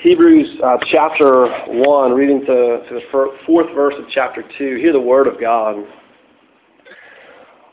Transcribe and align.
Hebrews 0.00 0.60
uh, 0.62 0.76
chapter 0.92 1.48
1, 1.66 2.12
reading 2.12 2.38
to, 2.42 2.46
to 2.46 2.88
the 2.88 3.32
fourth 3.44 3.74
verse 3.74 3.94
of 3.98 4.04
chapter 4.08 4.44
2. 4.56 4.76
Hear 4.76 4.92
the 4.92 5.00
word 5.00 5.26
of 5.26 5.40
God. 5.40 5.84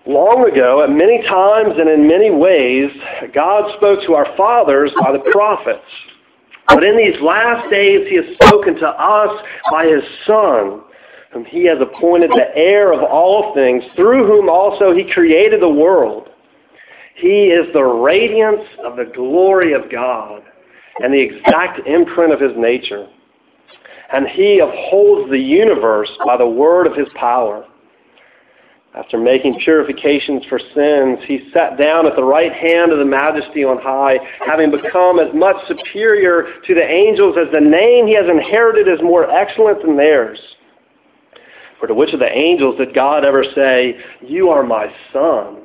Long 0.07 0.49
ago, 0.51 0.81
at 0.81 0.89
many 0.89 1.21
times 1.21 1.75
and 1.77 1.87
in 1.87 2.07
many 2.07 2.31
ways, 2.31 2.89
God 3.31 3.71
spoke 3.77 3.99
to 4.07 4.15
our 4.15 4.35
fathers 4.35 4.91
by 4.99 5.11
the 5.11 5.31
prophets. 5.31 5.85
But 6.67 6.83
in 6.83 6.97
these 6.97 7.21
last 7.21 7.69
days, 7.69 8.07
he 8.09 8.15
has 8.15 8.25
spoken 8.41 8.73
to 8.73 8.87
us 8.87 9.45
by 9.69 9.85
his 9.85 10.03
Son, 10.25 10.81
whom 11.31 11.45
he 11.45 11.65
has 11.67 11.77
appointed 11.79 12.31
the 12.31 12.57
heir 12.57 12.91
of 12.91 13.03
all 13.03 13.53
things, 13.53 13.83
through 13.95 14.25
whom 14.25 14.49
also 14.49 14.95
he 14.95 15.07
created 15.13 15.61
the 15.61 15.69
world. 15.69 16.29
He 17.17 17.49
is 17.49 17.71
the 17.71 17.83
radiance 17.83 18.67
of 18.83 18.95
the 18.95 19.11
glory 19.13 19.73
of 19.73 19.91
God 19.91 20.41
and 20.99 21.13
the 21.13 21.19
exact 21.19 21.85
imprint 21.87 22.33
of 22.33 22.39
his 22.39 22.53
nature. 22.55 23.07
And 24.13 24.27
he 24.27 24.59
upholds 24.59 25.29
the 25.31 25.39
universe 25.39 26.09
by 26.25 26.37
the 26.37 26.47
word 26.47 26.87
of 26.87 26.95
his 26.95 27.07
power. 27.15 27.65
After 28.95 29.17
making 29.17 29.59
purifications 29.59 30.45
for 30.47 30.57
sins, 30.57 31.19
he 31.27 31.49
sat 31.53 31.77
down 31.77 32.07
at 32.07 32.15
the 32.15 32.23
right 32.23 32.53
hand 32.53 32.93
of 32.93 32.99
the 32.99 33.05
majesty 33.05 33.65
on 33.65 33.77
high, 33.81 34.17
having 34.45 34.71
become 34.71 35.19
as 35.19 35.33
much 35.33 35.57
superior 35.67 36.47
to 36.65 36.73
the 36.73 36.85
angels 36.87 37.35
as 37.37 37.51
the 37.51 37.59
name 37.59 38.07
he 38.07 38.15
has 38.15 38.29
inherited 38.29 38.87
is 38.87 39.01
more 39.03 39.29
excellent 39.29 39.81
than 39.81 39.97
theirs. 39.97 40.39
For 41.77 41.87
to 41.87 41.93
which 41.93 42.13
of 42.13 42.21
the 42.21 42.31
angels 42.31 42.77
did 42.77 42.95
God 42.95 43.25
ever 43.25 43.43
say, 43.53 43.97
You 44.25 44.49
are 44.49 44.63
my 44.63 44.87
son? 45.11 45.64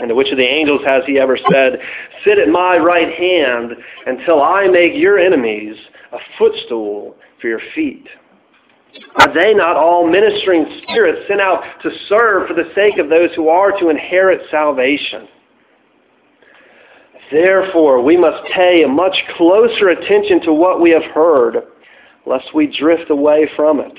And 0.00 0.08
to 0.08 0.14
which 0.14 0.30
of 0.30 0.38
the 0.38 0.44
angels 0.44 0.82
has 0.86 1.04
he 1.06 1.18
ever 1.18 1.38
said, 1.50 1.78
Sit 2.24 2.38
at 2.38 2.48
my 2.48 2.76
right 2.76 3.12
hand 3.12 3.72
until 4.06 4.42
I 4.42 4.66
make 4.68 4.92
your 4.94 5.18
enemies 5.18 5.76
a 6.12 6.18
footstool 6.38 7.16
for 7.40 7.48
your 7.48 7.60
feet? 7.74 8.06
Are 9.16 9.32
they 9.32 9.54
not 9.54 9.76
all 9.76 10.06
ministering 10.06 10.66
spirits 10.82 11.26
sent 11.28 11.40
out 11.40 11.62
to 11.82 11.90
serve 12.08 12.48
for 12.48 12.54
the 12.54 12.70
sake 12.74 12.98
of 12.98 13.08
those 13.08 13.30
who 13.34 13.48
are 13.48 13.72
to 13.78 13.88
inherit 13.90 14.42
salvation? 14.50 15.28
Therefore, 17.30 18.00
we 18.02 18.16
must 18.16 18.42
pay 18.52 18.84
a 18.84 18.88
much 18.88 19.16
closer 19.36 19.88
attention 19.88 20.40
to 20.42 20.52
what 20.52 20.80
we 20.80 20.90
have 20.90 21.04
heard, 21.14 21.56
lest 22.24 22.54
we 22.54 22.66
drift 22.66 23.10
away 23.10 23.48
from 23.56 23.80
it. 23.80 23.98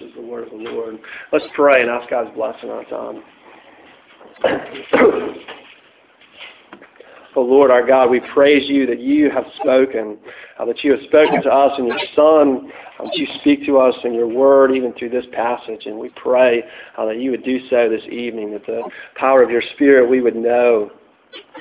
is 0.00 0.14
the 0.14 0.22
word 0.22 0.44
of 0.44 0.50
the 0.50 0.56
Lord. 0.56 0.98
Let's 1.32 1.44
pray 1.54 1.82
and 1.82 1.90
ask 1.90 2.08
God's 2.10 2.34
blessing 2.34 2.70
on 2.70 2.84
time. 2.86 3.22
oh 7.36 7.42
Lord 7.42 7.70
our 7.70 7.86
God, 7.86 8.10
we 8.10 8.20
praise 8.32 8.68
you 8.68 8.86
that 8.86 9.00
you 9.00 9.30
have 9.30 9.44
spoken, 9.60 10.18
uh, 10.58 10.64
that 10.64 10.82
you 10.82 10.92
have 10.92 11.02
spoken 11.02 11.42
to 11.42 11.50
us 11.50 11.78
in 11.78 11.86
your 11.86 11.98
Son, 12.14 12.70
uh, 12.98 13.04
that 13.04 13.16
you 13.16 13.26
speak 13.40 13.64
to 13.66 13.78
us 13.78 13.94
in 14.04 14.14
your 14.14 14.28
word, 14.28 14.72
even 14.72 14.92
through 14.94 15.10
this 15.10 15.26
passage. 15.32 15.86
And 15.86 15.98
we 15.98 16.10
pray 16.10 16.62
uh, 16.96 17.06
that 17.06 17.18
you 17.18 17.30
would 17.30 17.44
do 17.44 17.60
so 17.68 17.88
this 17.88 18.04
evening, 18.10 18.52
that 18.52 18.66
the 18.66 18.82
power 19.16 19.42
of 19.42 19.50
your 19.50 19.62
Spirit 19.74 20.08
we 20.08 20.20
would 20.20 20.36
know 20.36 20.90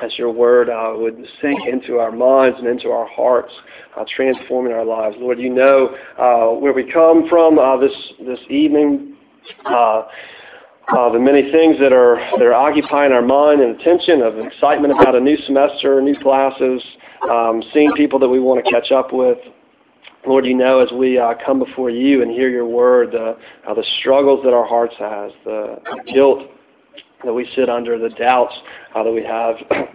as 0.04 0.18
your 0.18 0.32
word 0.32 0.70
uh, 0.70 0.94
would 0.96 1.26
sink 1.42 1.60
into 1.68 1.98
our 2.00 2.12
minds 2.12 2.58
and 2.60 2.68
into 2.68 2.90
our 2.90 3.08
hearts, 3.08 3.52
uh, 3.98 4.06
transforming 4.16 4.74
our 4.74 4.86
lives. 4.86 5.16
Lord, 5.20 5.40
you 5.40 5.50
know 5.50 5.96
uh, 6.18 6.60
where 6.60 6.74
we 6.74 6.90
come 6.92 7.28
from 7.30 7.60
uh, 7.60 7.78
this 7.78 7.94
this 8.26 8.40
evening. 8.50 9.16
Uh, 9.66 10.04
uh, 10.98 11.12
the 11.12 11.20
many 11.20 11.52
things 11.52 11.78
that 11.80 11.94
are 11.94 12.16
that 12.38 12.46
are 12.46 12.54
occupying 12.54 13.12
our 13.12 13.22
mind 13.22 13.62
and 13.62 13.80
attention 13.80 14.22
of 14.22 14.40
excitement 14.40 14.92
about 15.00 15.16
a 15.16 15.20
new 15.20 15.38
semester, 15.46 16.02
new 16.02 16.18
classes, 16.20 16.82
um, 17.30 17.62
seeing 17.74 17.92
people 17.94 18.18
that 18.18 18.30
we 18.30 18.40
want 18.40 18.64
to 18.64 18.72
catch 18.72 18.92
up 18.92 19.14
with. 19.14 19.38
Lord, 20.28 20.46
you 20.46 20.56
know 20.56 20.80
as 20.80 20.92
we 20.92 21.18
uh, 21.18 21.34
come 21.46 21.60
before 21.60 21.90
you 21.90 22.22
and 22.22 22.32
hear 22.32 22.50
your 22.50 22.66
word, 22.66 23.16
uh, 23.16 23.36
uh, 23.68 23.74
the 23.74 23.86
struggles 24.00 24.42
that 24.44 24.54
our 24.54 24.66
hearts 24.66 24.96
has, 25.00 25.32
the 25.46 25.78
guilt 26.12 26.50
that 27.24 27.34
we 27.34 27.50
sit 27.56 27.70
under, 27.70 27.98
the 27.98 28.10
doubts 28.10 28.54
uh, 28.96 29.04
that 29.04 29.12
we 29.12 29.24
have. 29.24 29.56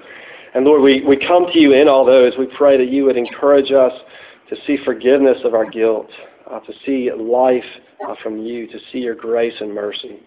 And 0.55 0.65
Lord, 0.65 0.83
we, 0.83 1.05
we 1.05 1.17
come 1.17 1.47
to 1.53 1.59
you 1.59 1.73
in 1.73 1.89
all 1.89 2.05
those. 2.05 2.33
We 2.39 2.47
pray 2.47 2.77
that 2.79 2.89
you 2.89 3.05
would 3.05 3.17
encourage 3.17 3.73
us 3.73 3.93
to 4.49 4.57
see 4.67 4.79
forgiveness 4.85 5.39
of 5.45 5.53
our 5.53 5.69
guilt, 5.69 6.09
uh, 6.49 6.61
to 6.61 6.73
see 6.87 7.11
life 7.13 7.65
uh, 8.09 8.15
from 8.23 8.39
you, 8.39 8.69
to 8.69 8.79
see 8.93 8.99
your 8.99 9.17
grace 9.17 9.55
and 9.61 9.75
mercy. 9.75 10.21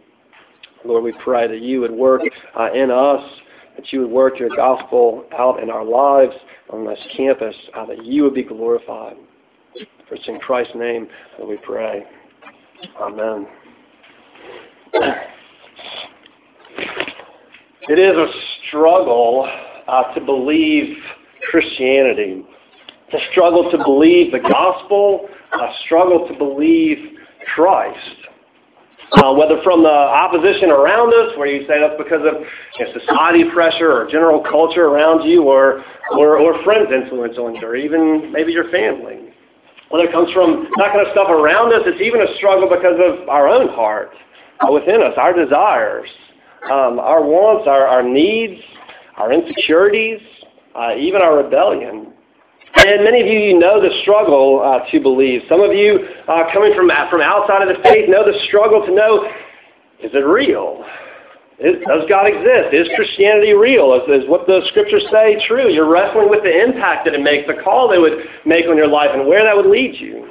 Lord, 0.83 1.05
we 1.05 1.13
pray 1.23 1.47
that 1.47 1.61
you 1.61 1.79
would 1.79 1.91
work 1.91 2.21
uh, 2.59 2.73
in 2.73 2.91
us, 2.91 3.23
that 3.77 3.91
you 3.93 4.01
would 4.01 4.11
work 4.11 4.37
your 4.37 4.49
gospel 4.49 5.25
out 5.37 5.63
in 5.63 5.69
our 5.69 5.85
lives 5.85 6.33
on 6.69 6.85
this 6.85 6.99
campus, 7.15 7.55
uh, 7.75 7.85
that 7.85 8.03
you 8.05 8.23
would 8.23 8.35
be 8.35 8.43
glorified. 8.43 9.15
For 10.09 10.15
it's 10.15 10.27
in 10.27 10.39
Christ's 10.39 10.75
name 10.75 11.07
that 11.37 11.47
we 11.47 11.57
pray. 11.57 12.03
Amen. 12.99 13.47
It 17.89 17.99
is 17.99 18.17
a 18.17 18.27
struggle 18.67 19.49
uh, 19.87 20.13
to 20.13 20.19
believe 20.19 20.97
Christianity, 21.49 22.43
to 23.11 23.17
struggle 23.31 23.71
to 23.71 23.77
believe 23.77 24.33
the 24.33 24.39
gospel, 24.39 25.29
a 25.53 25.69
struggle 25.85 26.27
to 26.27 26.37
believe 26.37 26.97
Christ. 27.55 28.27
Uh, 29.13 29.33
whether 29.35 29.63
from 29.63 29.83
the 29.83 29.89
opposition 29.89 30.69
around 30.69 31.13
us, 31.13 31.37
where 31.37 31.47
you 31.47 31.65
say 31.65 31.79
that's 31.79 31.95
because 31.95 32.27
of 32.27 32.43
you 32.43 32.85
know, 32.85 32.91
society 32.99 33.45
pressure 33.53 33.89
or 33.89 34.05
general 34.11 34.43
culture 34.43 34.87
around 34.91 35.23
you, 35.23 35.43
or, 35.43 35.81
or, 36.11 36.37
or 36.39 36.61
friends' 36.65 36.91
influence 36.91 37.37
on 37.37 37.55
you, 37.55 37.65
or 37.65 37.77
even 37.77 38.33
maybe 38.33 38.51
your 38.51 38.69
family. 38.69 39.31
Whether 39.87 40.09
it 40.09 40.11
comes 40.11 40.29
from 40.33 40.67
that 40.75 40.91
kind 40.91 41.07
of 41.07 41.13
stuff 41.13 41.29
around 41.29 41.71
us, 41.71 41.83
it's 41.85 42.01
even 42.01 42.19
a 42.19 42.35
struggle 42.35 42.67
because 42.67 42.99
of 42.99 43.29
our 43.29 43.47
own 43.47 43.69
heart 43.69 44.11
uh, 44.59 44.69
within 44.73 45.01
us, 45.01 45.13
our 45.15 45.31
desires 45.31 46.09
um, 46.65 46.99
our 46.99 47.23
wants, 47.23 47.67
our, 47.67 47.87
our 47.87 48.03
needs, 48.03 48.61
our 49.17 49.31
insecurities, 49.31 50.19
uh, 50.75 50.95
even 50.97 51.21
our 51.21 51.37
rebellion. 51.43 52.13
And 52.75 53.03
many 53.03 53.21
of 53.21 53.27
you, 53.27 53.39
you 53.39 53.57
know 53.57 53.81
the 53.81 53.89
struggle 54.01 54.61
uh, 54.61 54.89
to 54.91 54.99
believe. 54.99 55.41
Some 55.49 55.61
of 55.61 55.73
you, 55.73 56.07
uh, 56.27 56.51
coming 56.53 56.73
from, 56.75 56.91
from 57.09 57.21
outside 57.21 57.67
of 57.67 57.69
the 57.75 57.81
faith, 57.81 58.09
know 58.09 58.23
the 58.23 58.37
struggle 58.47 58.85
to 58.85 58.93
know, 58.93 59.25
is 60.03 60.11
it 60.13 60.25
real? 60.25 60.85
Is, 61.57 61.81
does 61.87 62.05
God 62.07 62.27
exist? 62.27 62.69
Is 62.73 62.87
Christianity 62.95 63.53
real? 63.53 63.97
Is, 63.97 64.23
is 64.23 64.29
what 64.29 64.45
the 64.45 64.61
scriptures 64.69 65.03
say 65.11 65.41
true? 65.47 65.73
You're 65.73 65.89
wrestling 65.89 66.29
with 66.29 66.43
the 66.43 66.53
impact 66.53 67.05
that 67.05 67.15
it 67.15 67.21
makes, 67.21 67.47
the 67.47 67.57
call 67.63 67.89
they 67.89 67.97
would 67.97 68.29
make 68.45 68.69
on 68.69 68.77
your 68.77 68.87
life, 68.87 69.09
and 69.13 69.25
where 69.25 69.43
that 69.43 69.55
would 69.55 69.65
lead 69.65 69.95
you. 69.95 70.29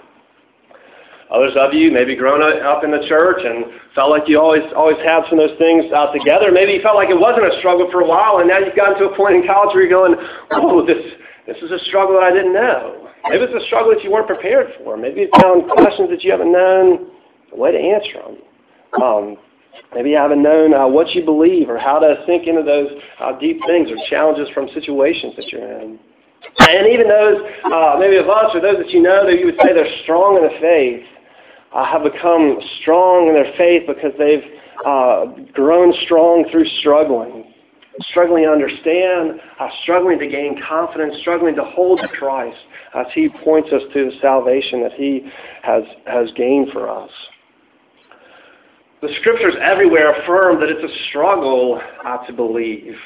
Others 1.26 1.58
of 1.58 1.74
you 1.74 1.90
maybe 1.90 2.14
grown 2.14 2.38
up 2.38 2.84
in 2.84 2.90
the 2.94 3.02
church 3.08 3.42
and 3.42 3.66
felt 3.94 4.10
like 4.10 4.28
you 4.30 4.38
always 4.38 4.62
always 4.76 4.98
had 5.02 5.26
some 5.26 5.42
of 5.42 5.50
those 5.50 5.58
things 5.58 5.84
uh, 5.90 6.12
together. 6.14 6.54
Maybe 6.54 6.78
you 6.78 6.82
felt 6.82 6.94
like 6.94 7.10
it 7.10 7.18
wasn't 7.18 7.50
a 7.50 7.58
struggle 7.58 7.90
for 7.90 8.00
a 8.02 8.06
while, 8.06 8.38
and 8.38 8.46
now 8.46 8.62
you've 8.62 8.78
gotten 8.78 8.94
to 9.02 9.10
a 9.10 9.16
point 9.16 9.34
in 9.34 9.42
college 9.42 9.74
where 9.74 9.82
you're 9.82 9.90
going, 9.90 10.14
"Oh, 10.54 10.86
this 10.86 11.02
this 11.50 11.58
is 11.58 11.74
a 11.74 11.82
struggle 11.90 12.14
that 12.14 12.22
I 12.22 12.30
didn't 12.30 12.54
know." 12.54 13.10
Maybe 13.26 13.42
it's 13.42 13.58
a 13.58 13.66
struggle 13.66 13.90
that 13.90 14.04
you 14.04 14.10
weren't 14.14 14.30
prepared 14.30 14.70
for. 14.78 14.96
Maybe 14.96 15.26
you 15.26 15.30
found 15.42 15.66
questions 15.66 16.10
that 16.14 16.22
you 16.22 16.30
haven't 16.30 16.52
known 16.52 17.10
a 17.50 17.56
way 17.56 17.72
to 17.74 17.78
answer 17.78 18.22
them. 18.22 19.02
Um, 19.02 19.36
maybe 19.94 20.10
you 20.10 20.16
haven't 20.16 20.42
known 20.42 20.74
uh, 20.74 20.86
what 20.86 21.10
you 21.10 21.24
believe 21.24 21.68
or 21.68 21.78
how 21.78 21.98
to 21.98 22.22
sink 22.26 22.46
into 22.46 22.62
those 22.62 22.86
uh, 23.18 23.36
deep 23.38 23.58
things 23.66 23.90
or 23.90 23.98
challenges 24.08 24.46
from 24.54 24.68
situations 24.70 25.34
that 25.34 25.50
you're 25.50 25.66
in. 25.82 25.98
And 26.70 26.86
even 26.86 27.08
those, 27.08 27.42
uh, 27.66 27.96
maybe 27.98 28.16
of 28.16 28.30
us 28.30 28.54
or 28.54 28.60
those 28.60 28.78
that 28.78 28.90
you 28.90 29.02
know 29.02 29.26
that 29.26 29.38
you 29.38 29.46
would 29.46 29.58
say 29.58 29.74
they're 29.74 29.90
strong 30.04 30.38
in 30.38 30.44
the 30.46 30.54
faith, 30.60 31.02
uh, 31.76 31.84
have 31.84 32.02
become 32.02 32.58
strong 32.80 33.28
in 33.28 33.34
their 33.34 33.52
faith 33.56 33.82
because 33.86 34.12
they've 34.18 34.42
uh, 34.86 35.26
grown 35.52 35.92
strong 36.04 36.46
through 36.50 36.66
struggling. 36.80 37.52
Struggling 38.10 38.44
to 38.44 38.50
understand, 38.50 39.40
uh, 39.60 39.68
struggling 39.82 40.18
to 40.18 40.26
gain 40.26 40.60
confidence, 40.66 41.16
struggling 41.20 41.54
to 41.54 41.64
hold 41.64 42.00
to 42.00 42.08
Christ 42.08 42.58
as 42.94 43.06
He 43.14 43.28
points 43.44 43.70
us 43.72 43.82
to 43.92 44.10
the 44.10 44.16
salvation 44.20 44.82
that 44.82 44.92
He 44.92 45.30
has, 45.62 45.82
has 46.06 46.30
gained 46.36 46.72
for 46.72 46.90
us. 46.90 47.10
The 49.02 49.08
scriptures 49.20 49.54
everywhere 49.62 50.22
affirm 50.22 50.60
that 50.60 50.70
it's 50.70 50.82
a 50.82 51.08
struggle 51.08 51.80
uh, 52.04 52.26
to 52.26 52.32
believe. 52.32 52.96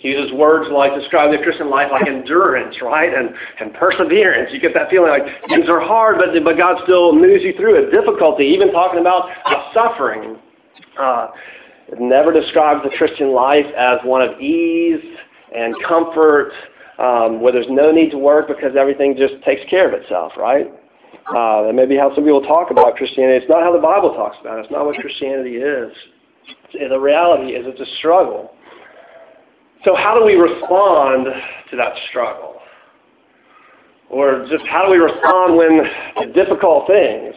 He 0.00 0.08
uses 0.08 0.32
words 0.32 0.70
like 0.72 0.94
describe 0.98 1.30
the 1.30 1.42
Christian 1.44 1.68
life 1.68 1.88
like 1.92 2.08
endurance, 2.08 2.74
right? 2.80 3.12
And, 3.12 3.30
and 3.60 3.74
perseverance. 3.74 4.50
You 4.50 4.58
get 4.58 4.72
that 4.72 4.88
feeling 4.88 5.10
like 5.10 5.24
things 5.48 5.68
are 5.68 5.80
hard, 5.80 6.16
but, 6.16 6.32
but 6.42 6.56
God 6.56 6.80
still 6.84 7.12
moves 7.14 7.44
you 7.44 7.52
through 7.52 7.76
it. 7.76 7.90
Difficulty, 7.92 8.44
even 8.44 8.72
talking 8.72 8.98
about 8.98 9.28
uh, 9.44 9.72
suffering. 9.74 10.38
Uh, 10.98 11.28
it 11.88 12.00
never 12.00 12.32
describes 12.32 12.82
the 12.82 12.96
Christian 12.96 13.34
life 13.34 13.66
as 13.76 13.98
one 14.02 14.22
of 14.22 14.40
ease 14.40 15.04
and 15.54 15.74
comfort, 15.86 16.52
um, 16.98 17.42
where 17.42 17.52
there's 17.52 17.68
no 17.68 17.92
need 17.92 18.10
to 18.12 18.18
work 18.18 18.48
because 18.48 18.76
everything 18.78 19.16
just 19.18 19.34
takes 19.44 19.68
care 19.68 19.86
of 19.86 20.00
itself, 20.00 20.32
right? 20.38 20.66
Uh, 21.28 21.62
that 21.66 21.74
may 21.74 21.84
be 21.84 21.96
how 21.96 22.14
some 22.14 22.24
people 22.24 22.40
talk 22.40 22.70
about 22.70 22.96
Christianity. 22.96 23.36
It's 23.36 23.50
not 23.50 23.62
how 23.62 23.72
the 23.72 23.82
Bible 23.82 24.14
talks 24.14 24.38
about 24.40 24.58
it. 24.58 24.62
It's 24.62 24.72
not 24.72 24.86
what 24.86 24.96
Christianity 24.96 25.56
is. 25.56 25.92
The 26.72 26.98
reality 26.98 27.52
is 27.52 27.66
it's 27.68 27.80
a 27.80 27.96
struggle. 27.98 28.54
So 29.84 29.96
how 29.96 30.18
do 30.18 30.24
we 30.24 30.34
respond 30.34 31.26
to 31.70 31.76
that 31.76 31.94
struggle? 32.10 32.60
Or 34.10 34.44
just 34.50 34.66
how 34.66 34.84
do 34.84 34.90
we 34.90 34.98
respond 34.98 35.56
when 35.56 36.32
difficult 36.34 36.86
things, 36.86 37.32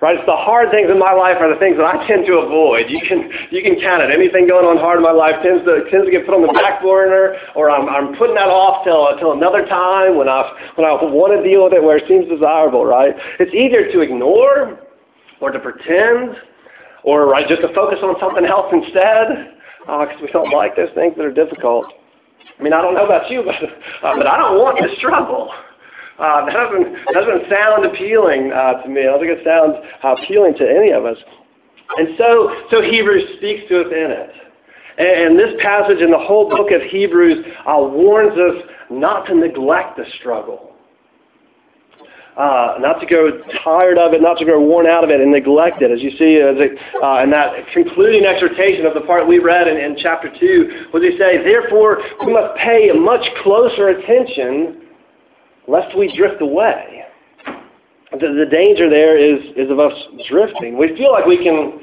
right? 0.00 0.16
It's 0.16 0.24
the 0.24 0.38
hard 0.38 0.70
things 0.70 0.88
in 0.88 0.98
my 0.98 1.12
life 1.12 1.36
are 1.42 1.52
the 1.52 1.58
things 1.58 1.76
that 1.76 1.84
I 1.84 2.06
tend 2.06 2.24
to 2.30 2.46
avoid. 2.46 2.88
You 2.88 3.02
can 3.02 3.28
you 3.50 3.60
can 3.60 3.76
count 3.82 4.00
it. 4.06 4.14
Anything 4.14 4.46
going 4.46 4.64
on 4.64 4.78
hard 4.78 4.98
in 4.98 5.04
my 5.04 5.12
life 5.12 5.42
tends 5.42 5.66
to 5.66 5.84
tends 5.90 6.06
to 6.06 6.12
get 6.14 6.24
put 6.24 6.32
on 6.32 6.46
the 6.46 6.54
back 6.54 6.80
burner, 6.80 7.36
or 7.58 7.68
I'm 7.68 7.90
I'm 7.90 8.16
putting 8.16 8.38
that 8.38 8.48
off 8.48 8.86
till 8.86 9.02
till 9.18 9.34
another 9.34 9.66
time 9.66 10.16
when 10.16 10.30
I 10.30 10.46
when 10.78 10.86
I 10.86 10.94
want 10.94 11.34
to 11.36 11.42
deal 11.42 11.66
with 11.66 11.74
it 11.74 11.82
where 11.82 11.98
it 11.98 12.06
seems 12.06 12.30
desirable, 12.30 12.86
right? 12.86 13.12
It's 13.42 13.52
either 13.52 13.90
to 13.90 14.00
ignore, 14.00 14.78
or 15.42 15.50
to 15.50 15.58
pretend, 15.58 16.38
or 17.02 17.26
right 17.26 17.50
just 17.50 17.66
to 17.66 17.74
focus 17.74 17.98
on 18.00 18.14
something 18.22 18.46
else 18.46 18.70
instead 18.72 19.55
because 19.86 20.18
uh, 20.18 20.22
we 20.22 20.28
don't 20.32 20.50
like 20.50 20.74
those 20.74 20.90
things 20.94 21.14
that 21.16 21.24
are 21.24 21.32
difficult. 21.32 21.86
I 22.58 22.62
mean, 22.62 22.72
I 22.72 22.82
don't 22.82 22.94
know 22.94 23.06
about 23.06 23.30
you, 23.30 23.42
but 23.46 23.54
uh, 23.54 24.16
but 24.16 24.26
I 24.26 24.36
don't 24.36 24.58
want 24.58 24.78
to 24.82 24.90
struggle. 24.96 25.52
Uh, 26.18 26.46
that 26.46 26.52
doesn't 26.52 26.86
doesn't 27.14 27.50
sound 27.50 27.86
appealing 27.86 28.50
uh, 28.50 28.82
to 28.82 28.88
me. 28.88 29.02
I 29.02 29.14
don't 29.14 29.20
think 29.20 29.38
it 29.38 29.44
sounds 29.46 29.78
appealing 30.02 30.54
to 30.58 30.66
any 30.66 30.90
of 30.90 31.04
us. 31.04 31.18
And 31.98 32.18
so 32.18 32.66
so 32.70 32.82
Hebrews 32.82 33.38
speaks 33.38 33.68
to 33.68 33.82
us 33.82 33.90
in 33.94 34.10
it. 34.10 34.30
And, 34.98 35.38
and 35.38 35.38
this 35.38 35.54
passage 35.62 36.02
in 36.02 36.10
the 36.10 36.18
whole 36.18 36.50
book 36.50 36.72
of 36.72 36.82
Hebrews 36.90 37.46
uh, 37.62 37.78
warns 37.78 38.34
us 38.34 38.66
not 38.90 39.26
to 39.26 39.34
neglect 39.36 39.96
the 39.96 40.04
struggle 40.18 40.75
uh, 42.36 42.76
not 42.80 43.00
to 43.00 43.06
grow 43.06 43.30
tired 43.64 43.96
of 43.96 44.12
it, 44.12 44.20
not 44.20 44.36
to 44.38 44.44
grow 44.44 44.60
worn 44.60 44.86
out 44.86 45.02
of 45.02 45.10
it 45.10 45.20
and 45.20 45.32
neglect 45.32 45.80
it. 45.80 45.90
As 45.90 46.02
you 46.02 46.10
see 46.12 46.36
as 46.36 46.56
it, 46.60 46.76
uh, 47.02 47.24
in 47.24 47.30
that 47.30 47.52
concluding 47.72 48.24
exhortation 48.24 48.84
of 48.84 48.92
the 48.92 49.00
part 49.00 49.26
we 49.26 49.38
read 49.38 49.66
in, 49.68 49.76
in 49.78 49.96
chapter 49.96 50.28
2, 50.28 50.88
where 50.90 51.00
they 51.00 51.16
say, 51.16 51.42
Therefore, 51.42 51.98
we 52.26 52.32
must 52.32 52.56
pay 52.58 52.92
much 52.92 53.24
closer 53.42 53.88
attention 53.88 54.82
lest 55.66 55.96
we 55.96 56.14
drift 56.14 56.42
away. 56.42 57.04
The, 58.12 58.44
the 58.44 58.46
danger 58.50 58.88
there 58.88 59.16
is, 59.18 59.40
is 59.56 59.70
of 59.70 59.80
us 59.80 59.92
drifting. 60.28 60.78
We 60.78 60.94
feel 60.96 61.12
like 61.12 61.26
we 61.26 61.42
can, 61.42 61.80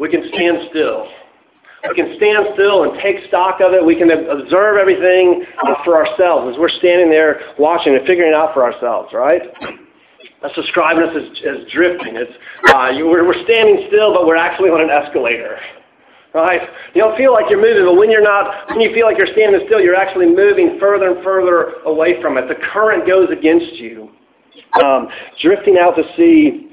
we 0.00 0.10
can 0.10 0.24
stand 0.32 0.68
still. 0.70 1.06
We 1.88 1.94
can 1.94 2.16
stand 2.16 2.46
still 2.54 2.84
and 2.84 2.98
take 3.00 3.26
stock 3.28 3.60
of 3.60 3.72
it. 3.72 3.84
We 3.84 3.94
can 3.94 4.10
observe 4.10 4.76
everything 4.76 5.44
uh, 5.64 5.84
for 5.84 5.94
ourselves 5.94 6.54
as 6.54 6.58
we're 6.58 6.72
standing 6.80 7.10
there 7.10 7.54
watching 7.58 7.94
and 7.94 8.06
figuring 8.06 8.32
it 8.32 8.34
out 8.34 8.54
for 8.54 8.64
ourselves, 8.64 9.12
right? 9.12 9.42
That's 10.42 10.54
describing 10.54 11.04
us 11.04 11.14
as, 11.14 11.28
as 11.46 11.72
drifting. 11.72 12.16
It's, 12.16 12.32
uh, 12.74 12.90
you, 12.90 13.06
we're, 13.06 13.26
we're 13.26 13.42
standing 13.44 13.86
still, 13.88 14.12
but 14.12 14.26
we're 14.26 14.36
actually 14.36 14.70
on 14.70 14.80
an 14.80 14.90
escalator. 14.90 15.58
Right? 16.34 16.68
You 16.94 17.00
don't 17.00 17.16
feel 17.16 17.32
like 17.32 17.46
you're 17.48 17.62
moving, 17.62 17.86
but 17.86 17.96
when 17.96 18.10
you're 18.10 18.22
not, 18.22 18.68
when 18.68 18.80
you 18.80 18.92
feel 18.92 19.06
like 19.06 19.16
you're 19.16 19.32
standing 19.32 19.62
still, 19.66 19.80
you're 19.80 19.96
actually 19.96 20.26
moving 20.26 20.76
further 20.78 21.12
and 21.12 21.24
further 21.24 21.80
away 21.86 22.20
from 22.20 22.36
it. 22.36 22.48
The 22.48 22.60
current 22.72 23.06
goes 23.06 23.28
against 23.30 23.76
you. 23.76 24.10
Um, 24.82 25.08
drifting 25.40 25.78
out 25.78 25.96
to 25.96 26.02
sea 26.16 26.65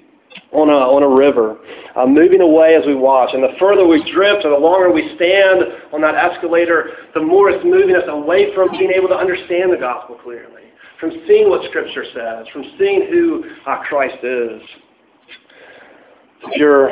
on 0.51 0.69
a, 0.69 0.79
on 0.93 1.01
a 1.01 1.09
river, 1.09 1.57
uh, 1.95 2.05
moving 2.05 2.41
away 2.41 2.75
as 2.75 2.85
we 2.85 2.95
watch. 2.95 3.29
And 3.33 3.43
the 3.43 3.57
further 3.59 3.87
we 3.87 3.99
drift 4.11 4.45
or 4.45 4.51
the 4.51 4.61
longer 4.61 4.91
we 4.91 5.15
stand 5.15 5.63
on 5.91 6.01
that 6.01 6.15
escalator, 6.15 7.09
the 7.13 7.21
more 7.21 7.49
it's 7.49 7.63
moving 7.65 7.95
us 7.95 8.05
away 8.07 8.53
from 8.53 8.71
being 8.71 8.91
able 8.95 9.07
to 9.09 9.17
understand 9.17 9.73
the 9.73 9.77
gospel 9.77 10.17
clearly, 10.21 10.69
from 10.99 11.11
seeing 11.27 11.49
what 11.49 11.65
Scripture 11.69 12.05
says, 12.13 12.45
from 12.53 12.63
seeing 12.77 13.09
who 13.09 13.43
uh, 13.65 13.81
Christ 13.89 14.21
is. 14.23 14.61
If 16.45 16.57
you're 16.57 16.91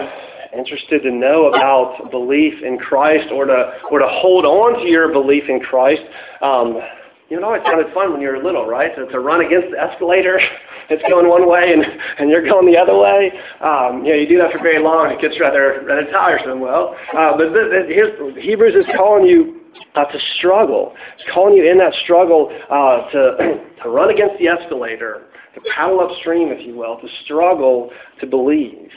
interested 0.57 1.03
to 1.03 1.11
know 1.11 1.53
about 1.53 2.11
belief 2.11 2.53
in 2.63 2.77
Christ 2.77 3.31
or 3.31 3.45
to, 3.45 3.79
or 3.89 3.99
to 3.99 4.07
hold 4.07 4.45
on 4.45 4.79
to 4.83 4.87
your 4.89 5.11
belief 5.11 5.43
in 5.47 5.59
Christ, 5.59 6.01
um, 6.41 6.79
you 7.29 7.39
know, 7.39 7.53
it 7.53 7.61
sounded 7.65 7.93
fun 7.93 8.11
when 8.11 8.19
you 8.19 8.27
were 8.27 8.43
little, 8.43 8.67
right? 8.67 8.93
To, 8.95 9.05
to 9.05 9.19
run 9.19 9.39
against 9.39 9.71
the 9.71 9.79
escalator, 9.79 10.37
it's 10.91 11.03
going 11.09 11.27
one 11.27 11.47
way 11.47 11.73
and, 11.73 11.83
and 12.19 12.29
you're 12.29 12.43
going 12.43 12.67
the 12.67 12.77
other 12.77 12.97
way. 12.97 13.31
Um, 13.61 14.03
you 14.05 14.11
know, 14.11 14.19
you 14.19 14.27
do 14.27 14.37
that 14.39 14.51
for 14.51 14.59
very 14.59 14.83
long, 14.83 15.11
it 15.11 15.21
gets 15.21 15.39
rather 15.39 15.83
rather 15.87 16.05
tiresome. 16.11 16.59
Well, 16.59 16.95
uh, 17.17 17.37
but 17.37 17.53
this, 17.53 17.87
here's 17.87 18.13
Hebrews 18.37 18.75
is 18.75 18.85
calling 18.95 19.25
you 19.25 19.61
uh, 19.95 20.05
to 20.05 20.19
struggle. 20.37 20.93
It's 21.17 21.29
calling 21.33 21.55
you 21.55 21.69
in 21.69 21.77
that 21.79 21.93
struggle 22.03 22.51
uh, 22.69 23.09
to 23.11 23.63
to 23.83 23.89
run 23.89 24.09
against 24.09 24.37
the 24.39 24.47
escalator, 24.47 25.27
to 25.55 25.61
paddle 25.75 25.99
upstream, 25.99 26.49
if 26.49 26.65
you 26.65 26.75
will, 26.75 26.99
to 26.99 27.07
struggle 27.23 27.91
to 28.19 28.27
believe. 28.27 28.89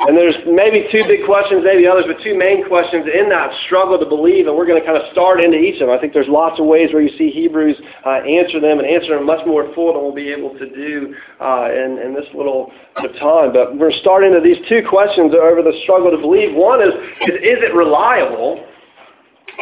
And 0.00 0.16
there's 0.16 0.36
maybe 0.46 0.86
two 0.92 1.02
big 1.10 1.26
questions, 1.26 1.66
maybe 1.66 1.82
others, 1.86 2.04
but 2.06 2.22
two 2.22 2.38
main 2.38 2.62
questions 2.68 3.02
in 3.10 3.28
that 3.30 3.50
struggle 3.66 3.98
to 3.98 4.06
believe, 4.06 4.46
and 4.46 4.54
we're 4.54 4.66
going 4.66 4.78
to 4.78 4.86
kind 4.86 4.96
of 4.96 5.10
start 5.10 5.42
into 5.42 5.58
each 5.58 5.82
of 5.82 5.90
them. 5.90 5.96
I 5.96 5.98
think 5.98 6.14
there's 6.14 6.30
lots 6.30 6.60
of 6.60 6.66
ways 6.66 6.94
where 6.94 7.02
you 7.02 7.10
see 7.18 7.30
Hebrews 7.34 7.74
uh, 8.06 8.22
answer 8.22 8.62
them 8.62 8.78
and 8.78 8.86
answer 8.86 9.18
them 9.18 9.26
much 9.26 9.42
more 9.44 9.66
full 9.74 9.92
than 9.92 10.02
we'll 10.02 10.14
be 10.14 10.30
able 10.30 10.54
to 10.54 10.70
do 10.70 11.14
uh, 11.42 11.66
in, 11.74 11.98
in 11.98 12.14
this 12.14 12.30
little 12.30 12.70
bit 12.94 13.10
of 13.10 13.16
time. 13.18 13.50
But 13.50 13.74
we're 13.74 13.90
going 13.90 13.98
to 13.98 13.98
start 13.98 14.22
into 14.22 14.38
these 14.38 14.62
two 14.70 14.86
questions 14.86 15.34
over 15.34 15.66
the 15.66 15.74
struggle 15.82 16.14
to 16.14 16.18
believe. 16.18 16.54
One 16.54 16.78
is, 16.78 16.94
is, 17.26 17.34
is 17.42 17.58
it 17.66 17.74
reliable? 17.74 18.62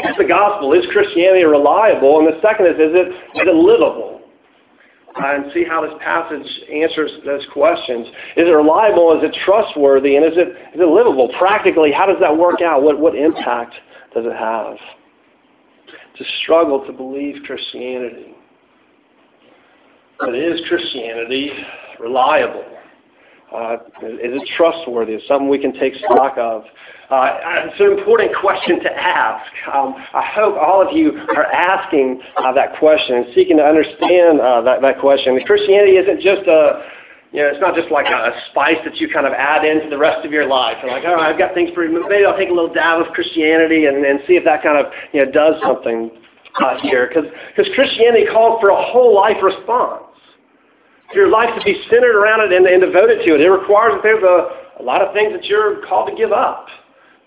Is 0.04 0.16
the 0.20 0.28
gospel, 0.28 0.74
is 0.74 0.84
Christianity 0.92 1.48
reliable? 1.48 2.20
And 2.20 2.28
the 2.28 2.36
second 2.44 2.68
is, 2.68 2.76
is 2.76 2.92
it, 2.92 3.08
is 3.08 3.48
it 3.48 3.56
livable? 3.56 4.15
And 5.18 5.50
see 5.52 5.64
how 5.64 5.82
this 5.82 5.94
passage 6.02 6.46
answers 6.73 7.11
those 7.25 7.46
questions. 7.52 8.06
Is 8.37 8.49
it 8.49 8.52
reliable? 8.52 9.16
Is 9.16 9.25
it 9.25 9.37
trustworthy? 9.44 10.16
And 10.16 10.25
is 10.25 10.37
it, 10.37 10.49
is 10.49 10.80
it 10.80 10.88
livable? 10.88 11.32
Practically, 11.38 11.92
how 11.92 12.06
does 12.06 12.18
that 12.20 12.37
work 12.37 12.61
out? 12.61 12.82
What, 12.82 12.99
what 13.00 13.14
impact 13.14 13.75
does 14.14 14.25
it 14.26 14.37
have? 14.37 14.76
To 16.16 16.25
struggle 16.42 16.85
to 16.87 16.92
believe 16.92 17.42
Christianity. 17.44 18.35
But 20.18 20.35
is 20.35 20.61
Christianity 20.68 21.50
reliable? 22.00 22.64
Uh, 23.54 23.76
is 24.02 24.32
it 24.35 24.49
trustworthy? 24.56 25.12
Is 25.14 25.23
something 25.28 25.49
we 25.49 25.58
can 25.58 25.73
take 25.73 25.94
stock 25.94 26.37
of? 26.37 26.64
Uh, 27.10 27.70
it's 27.70 27.78
an 27.78 27.98
important 27.98 28.34
question 28.34 28.80
to 28.82 28.90
ask. 28.90 29.46
Um, 29.72 29.94
I 30.12 30.26
hope 30.34 30.56
all 30.58 30.82
of 30.82 30.96
you 30.96 31.14
are 31.36 31.46
asking 31.46 32.20
uh, 32.36 32.52
that 32.54 32.78
question 32.78 33.16
and 33.16 33.26
seeking 33.32 33.58
to 33.58 33.62
understand 33.62 34.40
uh, 34.40 34.60
that, 34.62 34.82
that 34.82 34.98
question. 34.98 35.38
Christianity 35.46 36.02
isn't 36.02 36.20
just 36.20 36.42
a, 36.50 36.82
you 37.30 37.42
know, 37.42 37.48
it's 37.54 37.60
not 37.60 37.76
just 37.76 37.92
like 37.92 38.06
a, 38.06 38.34
spice 38.50 38.82
that 38.84 38.96
you 38.96 39.06
kind 39.08 39.26
of 39.26 39.34
add 39.34 39.64
into 39.64 39.88
the 39.88 39.98
rest 39.98 40.26
of 40.26 40.32
your 40.32 40.46
life. 40.46 40.78
You're 40.82 40.90
like, 40.90 41.04
all 41.04 41.14
right, 41.14 41.30
I've 41.30 41.38
got 41.38 41.54
things 41.54 41.70
pretty, 41.75 41.94
maybe 41.94 42.26
I'll 42.26 42.36
take 42.36 42.50
a 42.50 42.52
little 42.52 42.75
dab 42.75 42.98
of 43.00 43.12
Christianity 43.14 43.86
and, 43.86 44.04
and 44.04 44.18
see 44.26 44.34
if 44.34 44.44
that 44.44 44.64
kind 44.64 44.75
of, 44.75 44.90
you 45.12 45.25
know, 45.25 45.30
does 45.30 45.54
something 45.62 46.10
uh, 46.58 46.80
here. 46.82 47.06
Because 47.06 47.30
Christianity 47.75 48.26
calls 48.32 48.58
for 48.60 48.70
a 48.70 48.82
whole 48.82 49.14
life 49.14 49.38
response. 49.42 50.10
for 51.12 51.16
your 51.16 51.30
life 51.30 51.50
to 51.56 51.62
be 51.64 51.82
centered 51.90 52.16
around 52.18 52.40
it 52.40 52.52
and, 52.52 52.66
and 52.66 52.82
devoted 52.82 53.25
to 53.26 53.34
it. 53.34 53.40
It 53.40 53.50
requires 53.50 53.94
that 53.94 54.02
there's 54.02 54.22
a, 54.22 54.82
a 54.82 54.84
lot 54.84 55.02
of 55.02 55.14
things 55.14 55.32
that 55.32 55.44
you're 55.44 55.86
called 55.86 56.10
to 56.10 56.16
give 56.16 56.32
up. 56.32 56.66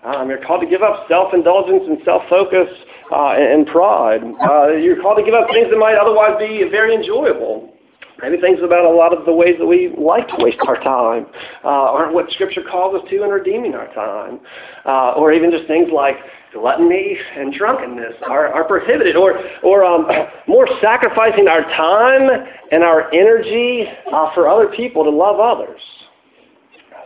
Um, 0.04 0.30
you're 0.30 0.44
called 0.46 0.62
to 0.62 0.68
give 0.68 0.82
up 0.82 1.08
self-indulgence 1.10 1.84
and 1.88 1.98
self-focus 2.06 2.70
uh, 3.12 3.32
and, 3.32 3.44
and 3.44 3.68
pride. 3.68 4.22
Uh, 4.24 4.78
you're 4.78 5.02
called 5.02 5.18
to 5.18 5.24
give 5.24 5.34
up 5.34 5.48
things 5.52 5.68
that 5.70 5.78
might 5.78 5.96
otherwise 5.96 6.40
be 6.40 6.64
very 6.72 6.96
enjoyable. 6.96 7.74
Maybe 8.22 8.38
things 8.42 8.60
about 8.64 8.86
a 8.86 8.90
lot 8.90 9.18
of 9.18 9.26
the 9.26 9.34
ways 9.34 9.56
that 9.60 9.66
we 9.66 9.94
like 9.98 10.28
to 10.28 10.36
waste 10.40 10.60
our 10.68 10.76
time, 10.76 11.26
uh, 11.64 11.92
or 11.92 12.12
what 12.12 12.30
Scripture 12.32 12.64
calls 12.70 13.02
us 13.02 13.10
to 13.10 13.24
in 13.24 13.30
redeeming 13.30 13.76
our 13.76 13.88
time, 13.94 14.40
uh, 14.86 15.14
or 15.16 15.32
even 15.32 15.52
just 15.52 15.68
things 15.68 15.90
like 15.94 16.16
gluttony 16.54 17.18
and 17.38 17.54
drunkenness 17.54 18.16
are, 18.28 18.48
are 18.48 18.66
prohibited, 18.66 19.16
or, 19.16 19.40
or 19.64 19.86
um, 19.86 20.08
more 20.48 20.68
sacrificing 20.82 21.48
our 21.48 21.62
time 21.62 22.30
and 22.72 22.84
our 22.84 23.14
energy 23.14 23.86
uh, 24.12 24.34
for 24.34 24.50
other 24.50 24.68
people 24.76 25.04
to 25.04 25.10
love 25.10 25.40
others. 25.40 25.80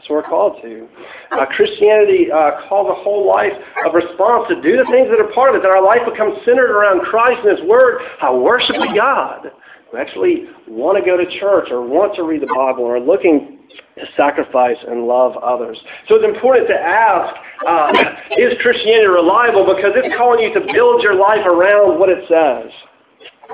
What 0.07 0.23
we're 0.23 0.29
called 0.29 0.61
to. 0.61 0.87
Uh, 1.31 1.45
Christianity 1.55 2.27
uh, 2.31 2.67
calls 2.67 2.91
a 2.91 3.03
whole 3.03 3.27
life 3.27 3.53
of 3.85 3.93
response 3.93 4.47
to 4.49 4.55
do 4.61 4.77
the 4.77 4.87
things 4.91 5.07
that 5.09 5.19
are 5.19 5.31
part 5.33 5.51
of 5.51 5.55
it, 5.55 5.63
that 5.63 5.71
our 5.71 5.83
life 5.83 6.01
becomes 6.03 6.37
centered 6.45 6.71
around 6.71 7.01
Christ 7.07 7.41
and 7.45 7.57
His 7.57 7.67
Word, 7.67 8.01
how 8.19 8.37
worshiping 8.37 8.95
God 8.95 9.51
who 9.93 9.97
actually 9.97 10.45
want 10.67 10.97
to 10.97 11.05
go 11.05 11.15
to 11.15 11.25
church 11.39 11.69
or 11.69 11.85
want 11.85 12.15
to 12.15 12.23
read 12.23 12.41
the 12.41 12.47
Bible 12.47 12.83
or 12.83 12.97
are 12.97 12.99
looking 12.99 13.59
to 13.95 14.05
sacrifice 14.17 14.77
and 14.87 15.05
love 15.05 15.37
others. 15.37 15.79
So 16.09 16.15
it's 16.15 16.25
important 16.25 16.67
to 16.67 16.73
ask, 16.73 17.35
uh, 17.67 17.93
is 18.37 18.57
Christianity 18.61 19.07
reliable? 19.07 19.69
Because 19.69 19.93
it's 19.95 20.13
calling 20.17 20.41
you 20.41 20.53
to 20.53 20.65
build 20.73 21.03
your 21.03 21.15
life 21.15 21.45
around 21.45 21.99
what 21.99 22.09
it 22.09 22.25
says, 22.27 22.73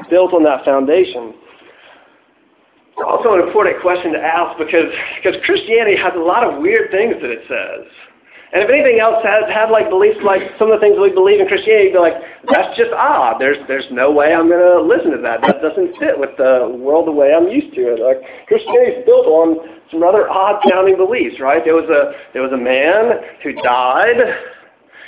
built 0.10 0.34
on 0.34 0.44
that 0.44 0.64
foundation. 0.64 1.36
Also 3.06 3.34
an 3.34 3.42
important 3.48 3.82
question 3.82 4.14
to 4.14 4.20
ask 4.20 4.58
because, 4.58 4.92
because 5.22 5.40
Christianity 5.46 5.96
has 5.96 6.14
a 6.16 6.24
lot 6.24 6.44
of 6.44 6.62
weird 6.62 6.92
things 6.92 7.16
that 7.22 7.32
it 7.32 7.44
says. 7.48 7.88
And 8.52 8.66
if 8.66 8.70
anything 8.70 8.98
else 8.98 9.22
has 9.22 9.46
had 9.54 9.70
like 9.70 9.94
beliefs 9.94 10.18
like 10.26 10.42
some 10.58 10.74
of 10.74 10.80
the 10.80 10.82
things 10.82 10.98
we 10.98 11.14
believe 11.14 11.40
in 11.40 11.46
Christianity, 11.46 11.94
be 11.94 12.02
like, 12.02 12.18
that's 12.50 12.74
just 12.74 12.90
odd. 12.90 13.38
There's 13.38 13.62
there's 13.70 13.86
no 13.92 14.10
way 14.10 14.34
I'm 14.34 14.50
gonna 14.50 14.82
listen 14.82 15.14
to 15.14 15.22
that. 15.22 15.46
That 15.46 15.62
doesn't 15.62 15.94
fit 16.02 16.18
with 16.18 16.34
the 16.42 16.66
world 16.66 17.06
the 17.06 17.14
way 17.14 17.30
I'm 17.30 17.48
used 17.48 17.78
to 17.78 17.94
it. 17.94 18.02
Like 18.02 18.26
is 18.50 19.06
built 19.06 19.30
on 19.30 19.70
some 19.92 20.02
rather 20.02 20.26
odd 20.28 20.66
sounding 20.66 20.98
beliefs, 20.98 21.38
right? 21.40 21.62
There 21.64 21.78
was 21.78 21.86
a 21.94 22.18
there 22.34 22.42
was 22.42 22.52
a 22.52 22.58
man 22.58 23.22
who 23.46 23.54
died 23.62 24.18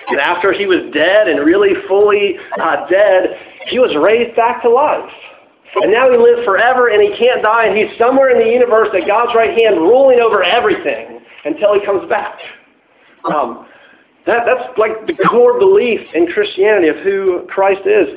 and 0.10 0.20
after 0.20 0.52
he 0.52 0.66
was 0.66 0.92
dead 0.94 1.28
and 1.28 1.46
really 1.46 1.74
fully 1.88 2.36
uh, 2.62 2.88
dead, 2.88 3.38
he 3.68 3.80
was 3.80 3.96
raised 3.96 4.36
back 4.36 4.62
to 4.64 4.70
life. 4.70 5.10
And 5.76 5.92
now 5.92 6.12
he 6.12 6.18
lives 6.18 6.44
forever 6.44 6.90
and 6.90 7.02
he 7.02 7.18
can't 7.18 7.42
die 7.42 7.68
and 7.68 7.78
he's 7.78 7.98
somewhere 7.98 8.30
in 8.30 8.40
the 8.40 8.52
universe 8.52 8.90
at 8.94 9.08
God's 9.08 9.34
right 9.34 9.58
hand 9.58 9.78
ruling 9.78 10.20
over 10.20 10.44
everything 10.44 11.22
until 11.46 11.74
he 11.74 11.86
comes 11.86 12.08
back. 12.10 12.38
Um, 13.24 13.68
that, 14.26 14.44
that's 14.46 14.78
like 14.78 15.08
the 15.08 15.16
core 15.30 15.58
belief 15.58 16.02
in 16.14 16.28
Christianity 16.28 16.90
of 16.90 16.98
who 16.98 17.48
Christ 17.50 17.82
is. 17.86 18.10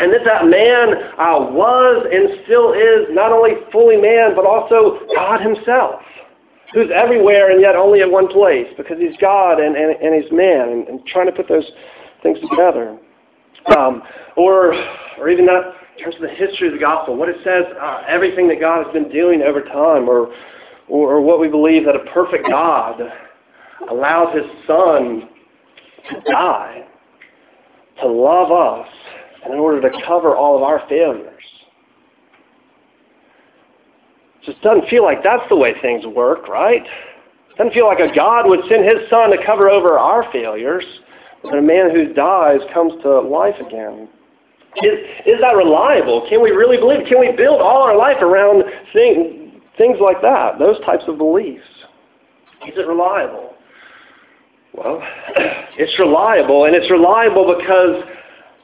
And 0.00 0.12
that 0.12 0.24
that 0.24 0.46
man 0.46 0.94
uh, 1.20 1.52
was 1.52 2.06
and 2.10 2.42
still 2.44 2.72
is 2.72 3.06
not 3.14 3.30
only 3.30 3.52
fully 3.70 3.96
man, 3.96 4.34
but 4.34 4.44
also 4.44 4.98
God 5.14 5.40
himself, 5.40 6.00
who's 6.72 6.90
everywhere 6.92 7.52
and 7.52 7.60
yet 7.60 7.76
only 7.76 8.00
at 8.00 8.10
one 8.10 8.26
place 8.26 8.66
because 8.76 8.98
he's 8.98 9.16
God 9.20 9.60
and, 9.60 9.76
and, 9.76 9.94
and 10.02 10.20
he's 10.20 10.32
man, 10.32 10.70
and, 10.70 10.88
and 10.88 11.06
trying 11.06 11.26
to 11.26 11.32
put 11.32 11.48
those 11.48 11.70
things 12.22 12.38
together. 12.50 12.98
Um, 13.76 14.02
or, 14.36 14.74
or 15.18 15.28
even 15.28 15.46
that 15.46 15.74
in 15.96 16.04
terms 16.04 16.16
of 16.16 16.22
the 16.22 16.28
history 16.28 16.68
of 16.68 16.74
the 16.74 16.80
gospel, 16.80 17.16
what 17.16 17.28
it 17.28 17.36
says, 17.44 17.64
uh, 17.80 18.02
everything 18.08 18.48
that 18.48 18.60
God 18.60 18.84
has 18.84 18.92
been 18.92 19.08
doing 19.10 19.42
over 19.42 19.62
time, 19.62 20.08
or, 20.08 20.32
or, 20.88 21.14
or 21.14 21.20
what 21.20 21.40
we 21.40 21.48
believe 21.48 21.84
that 21.86 21.94
a 21.94 22.10
perfect 22.12 22.48
God 22.48 23.00
allows 23.90 24.34
his 24.34 24.44
son 24.66 25.28
to 26.10 26.20
die, 26.30 26.86
to 28.00 28.08
love 28.08 28.50
us, 28.50 28.88
in 29.46 29.52
order 29.52 29.80
to 29.80 29.90
cover 30.06 30.36
all 30.36 30.56
of 30.56 30.62
our 30.62 30.82
failures. 30.88 31.42
Just 34.44 34.60
doesn't 34.62 34.88
feel 34.88 35.02
like 35.02 35.22
that's 35.22 35.48
the 35.48 35.56
way 35.56 35.74
things 35.80 36.04
work, 36.06 36.48
right? 36.48 36.82
Doesn't 37.56 37.72
feel 37.72 37.86
like 37.86 38.00
a 38.00 38.14
God 38.14 38.48
would 38.48 38.60
send 38.68 38.84
his 38.84 39.08
son 39.08 39.30
to 39.30 39.36
cover 39.44 39.70
over 39.70 39.98
our 39.98 40.30
failures, 40.32 40.84
but 41.42 41.56
a 41.56 41.62
man 41.62 41.90
who 41.94 42.12
dies 42.12 42.60
comes 42.72 43.00
to 43.02 43.20
life 43.20 43.54
again. 43.64 44.08
Is, 44.82 44.98
is 45.26 45.40
that 45.40 45.54
reliable? 45.56 46.26
Can 46.28 46.42
we 46.42 46.50
really 46.50 46.76
believe? 46.76 47.06
Can 47.06 47.20
we 47.20 47.30
build 47.36 47.60
all 47.60 47.82
our 47.82 47.96
life 47.96 48.20
around 48.20 48.64
thing, 48.92 49.60
things 49.78 49.98
like 50.00 50.20
that, 50.22 50.58
those 50.58 50.78
types 50.84 51.04
of 51.06 51.18
beliefs? 51.18 51.64
Is 52.66 52.74
it 52.76 52.86
reliable? 52.86 53.54
Well, 54.72 55.00
it's 55.78 55.96
reliable, 55.98 56.64
and 56.64 56.74
it's 56.74 56.90
reliable 56.90 57.54
because 57.56 58.02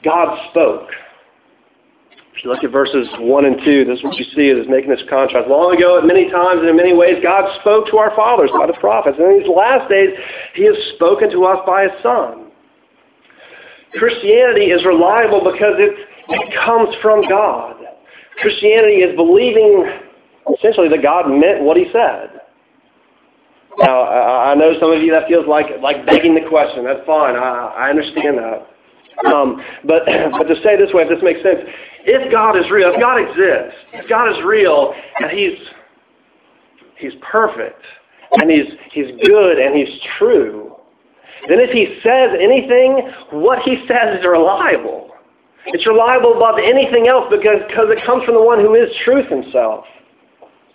God 0.02 0.36
spoke. 0.50 0.88
If 2.34 2.44
you 2.44 2.50
look 2.50 2.64
at 2.64 2.70
verses 2.72 3.06
1 3.18 3.44
and 3.44 3.60
2, 3.64 3.84
this 3.84 3.98
is 3.98 4.04
what 4.04 4.16
you 4.16 4.24
see 4.34 4.48
is 4.48 4.66
making 4.66 4.90
this 4.90 5.02
contrast. 5.10 5.48
Long 5.48 5.76
ago, 5.76 5.98
at 5.98 6.06
many 6.06 6.30
times 6.30 6.60
and 6.60 6.70
in 6.70 6.76
many 6.76 6.94
ways, 6.94 7.22
God 7.22 7.44
spoke 7.60 7.86
to 7.90 7.98
our 7.98 8.16
fathers 8.16 8.50
by 8.56 8.66
the 8.66 8.72
prophets. 8.80 9.18
And 9.20 9.30
in 9.30 9.38
these 9.40 9.50
last 9.50 9.90
days, 9.90 10.10
he 10.54 10.64
has 10.64 10.74
spoken 10.94 11.30
to 11.32 11.44
us 11.44 11.58
by 11.66 11.84
his 11.84 11.92
Son. 12.02 12.39
Christianity 13.99 14.66
is 14.66 14.85
reliable 14.85 15.40
because 15.40 15.75
it, 15.78 16.06
it 16.28 16.54
comes 16.64 16.94
from 17.02 17.28
God. 17.28 17.76
Christianity 18.40 19.02
is 19.02 19.16
believing, 19.16 19.85
essentially, 20.59 20.88
that 20.88 21.02
God 21.02 21.28
meant 21.28 21.62
what 21.62 21.76
he 21.76 21.87
said. 21.92 22.40
Now, 23.78 24.02
I 24.04 24.54
know 24.54 24.75
some 24.80 24.92
of 24.92 25.02
you 25.02 25.12
that 25.12 25.28
feels 25.28 25.47
like 25.47 25.66
like 25.80 26.04
begging 26.04 26.35
the 26.35 26.49
question. 26.49 26.85
That's 26.85 27.04
fine. 27.06 27.37
I, 27.37 27.87
I 27.87 27.90
understand 27.90 28.38
that. 28.38 28.66
Um, 29.26 29.62
but 29.85 30.02
but 30.32 30.44
to 30.44 30.54
say 30.62 30.76
this 30.76 30.92
way, 30.92 31.04
if 31.04 31.09
this 31.09 31.23
makes 31.23 31.42
sense, 31.42 31.61
if 32.04 32.32
God 32.32 32.56
is 32.56 32.70
real, 32.70 32.92
if 32.92 33.00
God 33.00 33.18
exists, 33.20 33.78
if 33.92 34.09
God 34.09 34.30
is 34.30 34.42
real, 34.44 34.92
and 35.18 35.30
He's 35.30 35.59
He's 36.97 37.12
perfect, 37.23 37.80
and 38.40 38.50
He's 38.50 38.66
He's 38.92 39.11
good, 39.26 39.59
and 39.59 39.76
He's 39.76 40.00
true, 40.18 40.69
then 41.49 41.61
if 41.61 41.70
He 41.70 42.00
says 42.02 42.37
anything, 42.40 43.12
what 43.30 43.61
He 43.62 43.85
says 43.87 44.18
is 44.18 44.26
reliable. 44.26 45.11
It's 45.66 45.87
reliable 45.87 46.37
above 46.37 46.59
anything 46.59 47.06
else 47.06 47.26
because 47.30 47.62
because 47.68 47.88
it 47.92 48.04
comes 48.04 48.25
from 48.25 48.35
the 48.35 48.42
one 48.42 48.61
who 48.61 48.75
is 48.75 48.88
truth 49.04 49.28
Himself. 49.28 49.85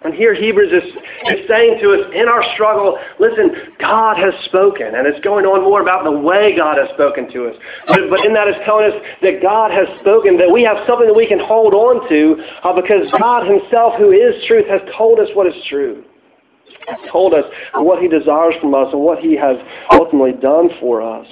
And 0.06 0.14
here 0.14 0.36
Hebrews 0.36 0.70
is, 0.70 0.86
is 1.34 1.48
saying 1.50 1.80
to 1.82 1.98
us 1.98 2.14
in 2.14 2.30
our 2.30 2.46
struggle, 2.54 2.94
listen, 3.20 3.74
God 3.80 4.18
has 4.22 4.36
spoken. 4.46 4.94
And 4.94 5.08
it's 5.08 5.20
going 5.26 5.46
on 5.46 5.66
more 5.66 5.82
about 5.82 6.04
the 6.04 6.14
way 6.14 6.56
God 6.56 6.78
has 6.78 6.94
spoken 6.94 7.26
to 7.34 7.50
us. 7.50 7.56
But, 7.88 8.14
but 8.14 8.22
in 8.22 8.30
that 8.38 8.46
it's 8.48 8.62
telling 8.70 8.86
us 8.86 8.98
that 9.26 9.42
God 9.42 9.74
has 9.74 9.90
spoken, 10.06 10.38
that 10.38 10.52
we 10.54 10.62
have 10.62 10.78
something 10.86 11.10
that 11.10 11.18
we 11.18 11.26
can 11.26 11.42
hold 11.42 11.74
on 11.74 12.06
to 12.06 12.38
uh, 12.62 12.78
because 12.78 13.10
God 13.18 13.50
himself, 13.50 13.98
who 13.98 14.14
is 14.14 14.38
truth, 14.46 14.70
has 14.70 14.86
told 14.94 15.18
us 15.18 15.26
what 15.34 15.50
is 15.50 15.58
true. 15.66 16.06
Told 17.12 17.34
us 17.34 17.46
what 17.74 18.02
he 18.02 18.08
desires 18.08 18.56
from 18.62 18.76
us 18.76 18.88
and 18.92 19.02
what 19.02 19.20
he 19.20 19.36
has 19.36 19.58
ultimately 19.92 20.34
done 20.34 20.70
for 20.80 21.02
us. 21.02 21.28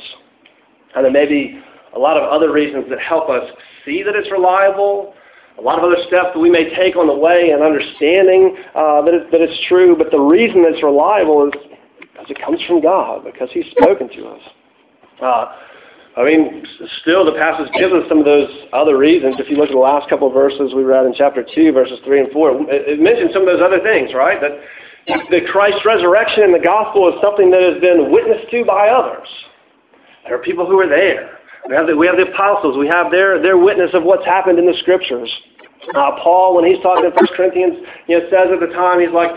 And 0.96 1.06
there 1.06 1.12
may 1.12 1.28
be 1.28 1.62
a 1.96 2.00
lot 2.00 2.18
of 2.18 2.24
other 2.24 2.52
reasons 2.52 2.86
that 2.90 3.00
help 3.00 3.30
us 3.30 3.44
see 3.86 4.04
that 4.04 4.16
it's 4.16 4.32
reliable 4.32 5.14
a 5.58 5.62
lot 5.62 5.78
of 5.78 5.84
other 5.86 6.02
steps 6.08 6.34
that 6.34 6.40
we 6.40 6.50
may 6.50 6.74
take 6.76 6.96
on 6.96 7.06
the 7.06 7.14
way 7.14 7.52
and 7.52 7.62
understanding 7.62 8.58
uh, 8.74 9.02
that, 9.06 9.14
it, 9.14 9.32
that 9.32 9.42
it's 9.42 9.60
true, 9.68 9.96
but 9.96 10.10
the 10.10 10.20
reason 10.20 10.66
it's 10.66 10.82
reliable 10.82 11.46
is 11.46 11.54
because 12.00 12.26
it 12.30 12.42
comes 12.42 12.60
from 12.66 12.82
God, 12.82 13.24
because 13.24 13.50
He's 13.54 13.70
spoken 13.78 14.10
to 14.10 14.28
us. 14.34 14.42
Uh, 15.22 15.46
I 16.18 16.26
mean, 16.26 16.66
still 17.02 17.26
the 17.26 17.38
passage 17.38 17.70
gives 17.74 17.94
us 17.94 18.06
some 18.10 18.20
of 18.20 18.26
those 18.26 18.50
other 18.72 18.98
reasons. 18.98 19.36
If 19.40 19.50
you 19.50 19.58
look 19.58 19.70
at 19.70 19.78
the 19.78 19.82
last 19.82 20.10
couple 20.10 20.28
of 20.28 20.34
verses 20.34 20.74
we 20.74 20.84
read 20.84 21.06
in 21.06 21.14
chapter 21.14 21.46
2, 21.46 21.72
verses 21.72 22.00
3 22.06 22.22
and 22.22 22.32
4, 22.32 22.70
it, 22.70 22.98
it 22.98 23.00
mentions 23.00 23.34
some 23.34 23.42
of 23.42 23.50
those 23.50 23.62
other 23.62 23.82
things, 23.82 24.14
right? 24.14 24.42
That 24.42 24.58
the 25.08 25.42
Christ 25.52 25.84
resurrection 25.86 26.44
in 26.44 26.52
the 26.52 26.64
gospel 26.64 27.10
is 27.10 27.16
something 27.22 27.52
that 27.52 27.62
has 27.62 27.82
been 27.82 28.12
witnessed 28.12 28.50
to 28.52 28.64
by 28.66 28.90
others. 28.90 29.28
There 30.26 30.36
are 30.36 30.44
people 30.44 30.66
who 30.66 30.80
are 30.80 30.88
there. 30.88 31.40
We 31.68 31.76
have 31.76 31.88
the, 31.88 31.96
we 31.96 32.08
have 32.08 32.18
the 32.18 32.32
apostles. 32.32 32.78
We 32.78 32.88
have 32.88 33.12
their, 33.12 33.42
their 33.42 33.58
witness 33.58 33.92
of 33.94 34.04
what's 34.04 34.26
happened 34.26 34.60
in 34.60 34.66
the 34.66 34.76
scriptures. 34.80 35.32
Uh, 35.96 36.12
Paul, 36.24 36.56
when 36.56 36.66
he's 36.66 36.82
talking 36.82 37.06
in 37.06 37.12
1 37.12 37.28
Corinthians, 37.36 37.76
you 38.08 38.20
know, 38.20 38.24
says 38.32 38.48
at 38.52 38.60
the 38.60 38.74
time, 38.74 39.00
he's 39.00 39.12
like, 39.12 39.32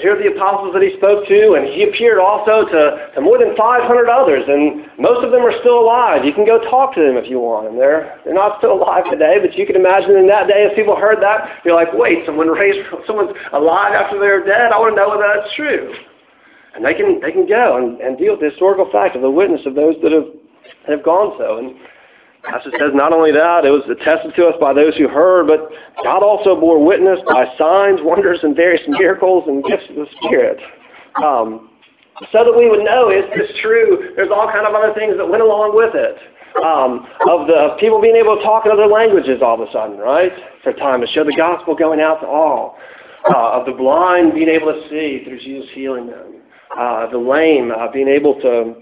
here 0.00 0.16
are 0.16 0.20
the 0.20 0.32
apostles 0.32 0.72
that 0.74 0.82
he 0.82 0.96
spoke 0.96 1.26
to, 1.28 1.54
and 1.54 1.66
he 1.68 1.84
appeared 1.84 2.18
also 2.18 2.64
to, 2.66 3.10
to 3.14 3.18
more 3.20 3.38
than 3.38 3.56
500 3.56 3.84
others, 4.08 4.44
and 4.46 4.86
most 4.98 5.24
of 5.24 5.30
them 5.30 5.42
are 5.42 5.54
still 5.60 5.80
alive. 5.80 6.24
You 6.24 6.32
can 6.32 6.46
go 6.46 6.58
talk 6.70 6.94
to 6.94 7.00
them 7.00 7.16
if 7.16 7.28
you 7.28 7.40
want, 7.40 7.68
and 7.68 7.78
they're, 7.78 8.20
they're 8.24 8.36
not 8.36 8.58
still 8.58 8.74
alive 8.74 9.04
today, 9.10 9.38
but 9.40 9.54
you 9.54 9.66
can 9.66 9.76
imagine 9.76 10.16
in 10.16 10.26
that 10.28 10.46
day, 10.46 10.66
if 10.66 10.76
people 10.76 10.96
heard 10.96 11.22
that, 11.22 11.62
you're 11.64 11.76
like, 11.76 11.92
wait, 11.92 12.26
someone 12.26 12.48
raised, 12.48 12.82
someone's 13.06 13.34
alive 13.52 13.94
after 13.94 14.18
they're 14.18 14.44
dead? 14.44 14.72
I 14.72 14.78
want 14.78 14.94
to 14.94 14.98
know 14.98 15.10
whether 15.10 15.26
that's 15.26 15.54
true. 15.54 15.94
And 16.74 16.84
they 16.84 16.94
can, 16.94 17.20
they 17.22 17.30
can 17.30 17.46
go 17.46 17.78
and, 17.78 18.00
and 18.00 18.18
deal 18.18 18.34
with 18.34 18.42
the 18.42 18.50
historical 18.50 18.90
fact 18.90 19.14
of 19.14 19.22
the 19.22 19.30
witness 19.30 19.62
of 19.64 19.74
those 19.74 19.94
that 20.02 20.10
have 20.10 20.26
that 20.86 20.96
have 20.96 21.04
gone 21.04 21.34
so. 21.38 21.58
And 21.58 21.76
It 22.46 22.74
says, 22.78 22.92
not 22.92 23.12
only 23.12 23.32
that, 23.32 23.64
it 23.64 23.70
was 23.70 23.82
attested 23.88 24.34
to 24.36 24.46
us 24.46 24.54
by 24.60 24.72
those 24.72 24.94
who 24.96 25.08
heard, 25.08 25.46
but 25.48 25.70
God 26.02 26.22
also 26.22 26.58
bore 26.58 26.84
witness 26.84 27.18
by 27.26 27.48
signs, 27.56 28.00
wonders, 28.02 28.40
and 28.42 28.54
various 28.54 28.82
miracles 28.86 29.44
and 29.48 29.64
gifts 29.64 29.88
of 29.88 29.96
the 29.96 30.06
Spirit. 30.20 30.60
Um, 31.22 31.70
so 32.30 32.44
that 32.44 32.54
we 32.54 32.68
would 32.68 32.84
know 32.84 33.10
is 33.10 33.24
this 33.34 33.50
true. 33.62 34.12
There's 34.14 34.30
all 34.30 34.46
kind 34.52 34.66
of 34.66 34.74
other 34.74 34.92
things 34.94 35.16
that 35.16 35.26
went 35.26 35.42
along 35.42 35.74
with 35.74 35.94
it. 35.94 36.16
Um, 36.62 37.08
of 37.26 37.48
the 37.48 37.74
people 37.80 38.00
being 38.00 38.14
able 38.14 38.36
to 38.36 38.42
talk 38.44 38.64
in 38.64 38.70
other 38.70 38.86
languages 38.86 39.42
all 39.42 39.60
of 39.60 39.66
a 39.66 39.72
sudden, 39.72 39.98
right? 39.98 40.30
For 40.62 40.72
time 40.72 41.00
to 41.00 41.06
show 41.08 41.24
the 41.24 41.34
gospel 41.34 41.74
going 41.74 42.00
out 42.00 42.20
to 42.20 42.26
all. 42.26 42.78
Uh, 43.26 43.58
of 43.58 43.66
the 43.66 43.72
blind 43.72 44.34
being 44.34 44.50
able 44.50 44.70
to 44.70 44.88
see 44.88 45.24
through 45.24 45.40
Jesus 45.40 45.68
healing 45.72 46.06
them. 46.06 46.42
Uh, 46.78 47.10
the 47.10 47.18
lame 47.18 47.72
uh, 47.72 47.90
being 47.90 48.06
able 48.06 48.38
to 48.40 48.74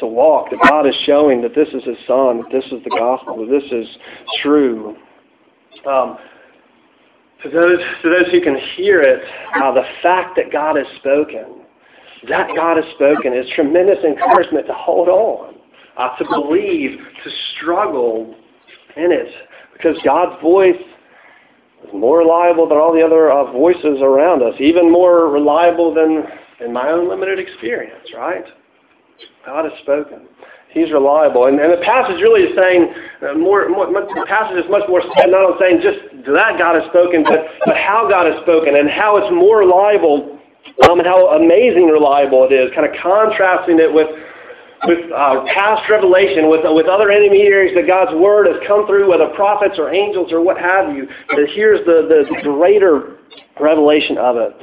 to 0.00 0.06
walk, 0.06 0.50
that 0.50 0.60
God 0.68 0.86
is 0.86 0.94
showing 1.04 1.40
that 1.42 1.54
this 1.54 1.68
is 1.68 1.84
His 1.84 1.96
Son, 2.06 2.38
that 2.38 2.50
this 2.52 2.64
is 2.66 2.82
the 2.84 2.90
gospel, 2.90 3.46
that 3.46 3.50
this 3.50 3.70
is 3.70 3.86
true. 4.42 4.96
Um, 5.86 6.18
to 7.42 7.48
those, 7.48 7.78
to 8.02 8.10
those 8.10 8.30
who 8.32 8.40
can 8.40 8.56
hear 8.76 9.00
it, 9.00 9.22
uh, 9.62 9.72
the 9.72 9.84
fact 10.02 10.36
that 10.36 10.52
God 10.52 10.76
has 10.76 10.86
spoken, 10.96 11.62
that 12.28 12.48
God 12.54 12.76
has 12.76 12.84
spoken 12.94 13.32
is 13.32 13.46
tremendous 13.54 13.98
encouragement 14.04 14.66
to 14.66 14.74
hold 14.74 15.08
on, 15.08 15.54
uh, 15.96 16.16
to 16.16 16.24
believe, 16.24 16.98
to 17.24 17.30
struggle 17.56 18.34
in 18.96 19.10
it, 19.12 19.32
because 19.72 19.96
God's 20.04 20.40
voice 20.42 20.76
is 21.84 21.90
more 21.94 22.18
reliable 22.18 22.68
than 22.68 22.76
all 22.76 22.92
the 22.92 23.02
other 23.02 23.32
uh, 23.32 23.50
voices 23.52 24.02
around 24.02 24.42
us, 24.42 24.54
even 24.60 24.90
more 24.92 25.30
reliable 25.30 25.94
than 25.94 26.24
in 26.64 26.72
my 26.74 26.90
own 26.90 27.08
limited 27.08 27.38
experience, 27.38 28.06
right? 28.14 28.44
God 29.46 29.64
has 29.64 29.74
spoken. 29.82 30.28
He's 30.70 30.92
reliable. 30.92 31.46
And, 31.46 31.58
and 31.58 31.72
the 31.72 31.82
passage 31.82 32.22
really 32.22 32.46
is 32.46 32.54
saying, 32.54 32.94
uh, 33.26 33.34
more, 33.34 33.68
more, 33.68 33.90
the 33.90 34.26
passage 34.28 34.62
is 34.62 34.70
much 34.70 34.86
more 34.88 35.02
not 35.26 35.42
only 35.42 35.58
saying 35.58 35.82
just 35.82 35.98
that 36.30 36.54
God 36.58 36.78
has 36.78 36.86
spoken, 36.90 37.24
but, 37.24 37.42
but 37.66 37.76
how 37.76 38.06
God 38.06 38.30
has 38.30 38.38
spoken 38.42 38.76
and 38.76 38.88
how 38.88 39.18
it's 39.18 39.30
more 39.34 39.58
reliable 39.58 40.38
um, 40.86 40.98
and 41.02 41.06
how 41.06 41.34
amazing 41.34 41.90
reliable 41.90 42.46
it 42.46 42.54
is, 42.54 42.70
kind 42.74 42.86
of 42.86 42.94
contrasting 43.02 43.78
it 43.80 43.92
with 43.92 44.08
with 44.86 45.12
uh, 45.12 45.44
past 45.52 45.88
revelation, 45.90 46.48
with, 46.48 46.64
with 46.64 46.86
other 46.86 47.10
intermediaries 47.10 47.74
that 47.76 47.86
God's 47.86 48.16
word 48.16 48.46
has 48.46 48.56
come 48.66 48.86
through, 48.86 49.10
whether 49.10 49.28
prophets 49.34 49.74
or 49.76 49.92
angels 49.92 50.32
or 50.32 50.40
what 50.40 50.56
have 50.58 50.96
you. 50.96 51.06
That 51.36 51.48
here's 51.54 51.84
the, 51.84 52.08
the 52.08 52.40
greater 52.42 53.18
revelation 53.60 54.16
of 54.16 54.36
it. 54.36 54.56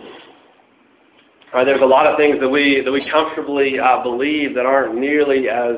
There's 1.53 1.81
a 1.81 1.85
lot 1.85 2.05
of 2.05 2.17
things 2.17 2.39
that 2.41 2.49
we 2.49 2.81
that 2.83 2.91
we 2.91 3.09
comfortably 3.09 3.79
uh, 3.79 4.03
believe 4.03 4.53
that 4.55 4.65
aren't 4.65 4.95
nearly 4.95 5.49
as 5.49 5.77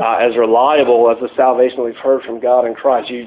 uh, 0.00 0.16
as 0.16 0.36
reliable 0.36 1.10
as 1.10 1.18
the 1.20 1.28
salvation 1.36 1.82
we've 1.84 1.96
heard 1.96 2.22
from 2.22 2.40
God 2.40 2.64
in 2.64 2.74
Christ. 2.74 3.10
You, 3.10 3.26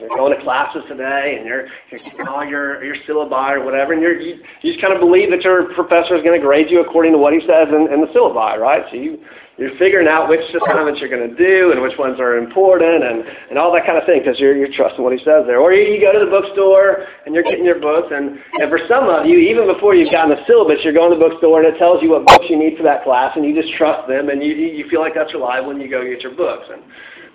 you're 0.00 0.16
going 0.16 0.36
to 0.36 0.42
classes 0.42 0.82
today, 0.88 1.36
and 1.38 1.46
you're 1.46 1.68
getting 1.90 2.26
all 2.26 2.44
your 2.44 2.82
your 2.82 2.96
syllabi 3.08 3.52
or 3.52 3.64
whatever, 3.64 3.92
and 3.92 4.02
you 4.02 4.42
you 4.62 4.72
just 4.72 4.80
kind 4.80 4.92
of 4.92 5.00
believe 5.00 5.30
that 5.30 5.42
your 5.42 5.72
professor 5.74 6.16
is 6.16 6.22
going 6.22 6.38
to 6.38 6.44
grade 6.44 6.68
you 6.68 6.80
according 6.80 7.12
to 7.12 7.18
what 7.18 7.32
he 7.32 7.40
says 7.40 7.68
in, 7.68 7.92
in 7.92 8.00
the 8.00 8.08
syllabi, 8.14 8.58
right? 8.58 8.82
So 8.90 8.96
you 8.96 9.18
you're 9.60 9.76
figuring 9.76 10.08
out 10.08 10.24
which 10.32 10.40
assignments 10.56 11.04
you're 11.04 11.12
going 11.12 11.28
to 11.28 11.36
do 11.36 11.70
and 11.70 11.84
which 11.84 11.92
ones 12.00 12.16
are 12.18 12.40
important 12.40 13.04
and, 13.04 13.28
and 13.52 13.60
all 13.60 13.68
that 13.76 13.84
kind 13.84 14.00
of 14.00 14.08
thing 14.08 14.24
because 14.24 14.40
you're, 14.40 14.56
you're 14.56 14.72
trusting 14.72 15.04
what 15.04 15.12
he 15.12 15.20
says 15.20 15.44
there. 15.44 15.60
Or 15.60 15.76
you, 15.76 15.84
you 15.84 16.00
go 16.00 16.16
to 16.16 16.24
the 16.24 16.32
bookstore 16.32 17.04
and 17.26 17.36
you're 17.36 17.44
getting 17.44 17.68
your 17.68 17.78
books 17.78 18.08
and, 18.08 18.40
and 18.56 18.72
for 18.72 18.80
some 18.88 19.12
of 19.12 19.28
you, 19.28 19.36
even 19.36 19.68
before 19.68 19.94
you've 19.94 20.10
gotten 20.10 20.32
the 20.32 20.40
syllabus, 20.48 20.80
you're 20.80 20.96
going 20.96 21.12
to 21.12 21.20
the 21.20 21.24
bookstore 21.28 21.60
and 21.60 21.68
it 21.68 21.76
tells 21.76 22.00
you 22.02 22.16
what 22.16 22.24
books 22.24 22.48
you 22.48 22.56
need 22.56 22.80
for 22.80 22.82
that 22.88 23.04
class 23.04 23.36
and 23.36 23.44
you 23.44 23.52
just 23.52 23.76
trust 23.76 24.08
them 24.08 24.32
and 24.32 24.40
you, 24.40 24.56
you 24.56 24.88
feel 24.88 25.04
like 25.04 25.12
that's 25.12 25.36
reliable 25.36 25.68
when 25.68 25.80
you 25.80 25.92
go 25.92 26.00
get 26.08 26.24
your 26.24 26.32
books. 26.32 26.64
And 26.72 26.80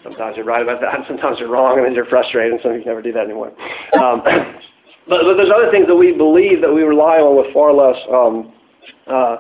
sometimes 0.02 0.34
you're 0.34 0.50
right 0.50 0.66
about 0.66 0.82
that 0.82 0.98
and 0.98 1.06
sometimes 1.06 1.38
you're 1.38 1.54
wrong 1.54 1.78
and 1.78 1.86
then 1.86 1.94
you're 1.94 2.10
frustrated 2.10 2.58
and 2.58 2.62
some 2.66 2.74
of 2.74 2.82
you 2.82 2.86
never 2.90 3.06
do 3.06 3.14
that 3.14 3.30
anymore. 3.30 3.54
Um, 4.02 4.26
but, 5.06 5.22
but 5.30 5.38
there's 5.38 5.54
other 5.54 5.70
things 5.70 5.86
that 5.86 5.96
we 5.96 6.10
believe 6.10 6.58
that 6.66 6.74
we 6.74 6.82
rely 6.82 7.22
on 7.22 7.38
with 7.38 7.54
far 7.54 7.70
less 7.70 8.02
um, 8.10 8.50
uh, 9.08 9.38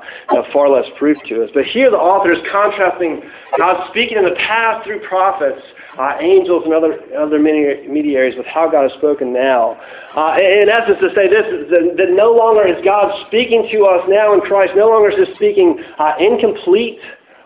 far 0.53 0.69
less 0.69 0.85
proof 0.97 1.17
to 1.27 1.43
us. 1.43 1.49
But 1.53 1.65
here 1.65 1.89
the 1.89 1.97
author 1.97 2.31
is 2.31 2.39
contrasting 2.51 3.21
God 3.57 3.89
speaking 3.89 4.17
in 4.17 4.25
the 4.25 4.35
past 4.35 4.85
through 4.85 5.01
prophets, 5.07 5.61
uh, 5.99 6.17
angels, 6.19 6.63
and 6.65 6.73
other 6.73 6.99
other 7.17 7.39
mediaries 7.39 8.35
with 8.37 8.45
how 8.45 8.69
God 8.69 8.83
has 8.83 8.93
spoken 8.97 9.33
now. 9.33 9.79
Uh, 10.15 10.35
in 10.39 10.69
essence, 10.69 10.99
to 11.01 11.09
say 11.15 11.27
this 11.27 11.45
that, 11.69 11.95
that, 11.97 12.11
no 12.11 12.31
longer 12.31 12.67
is 12.67 12.83
God 12.83 13.11
speaking 13.27 13.67
to 13.71 13.85
us 13.85 14.05
now 14.07 14.33
in 14.33 14.41
Christ. 14.41 14.73
No 14.75 14.89
longer 14.89 15.09
is 15.09 15.27
He 15.27 15.35
speaking 15.35 15.79
uh, 15.97 16.13
incomplete 16.19 16.99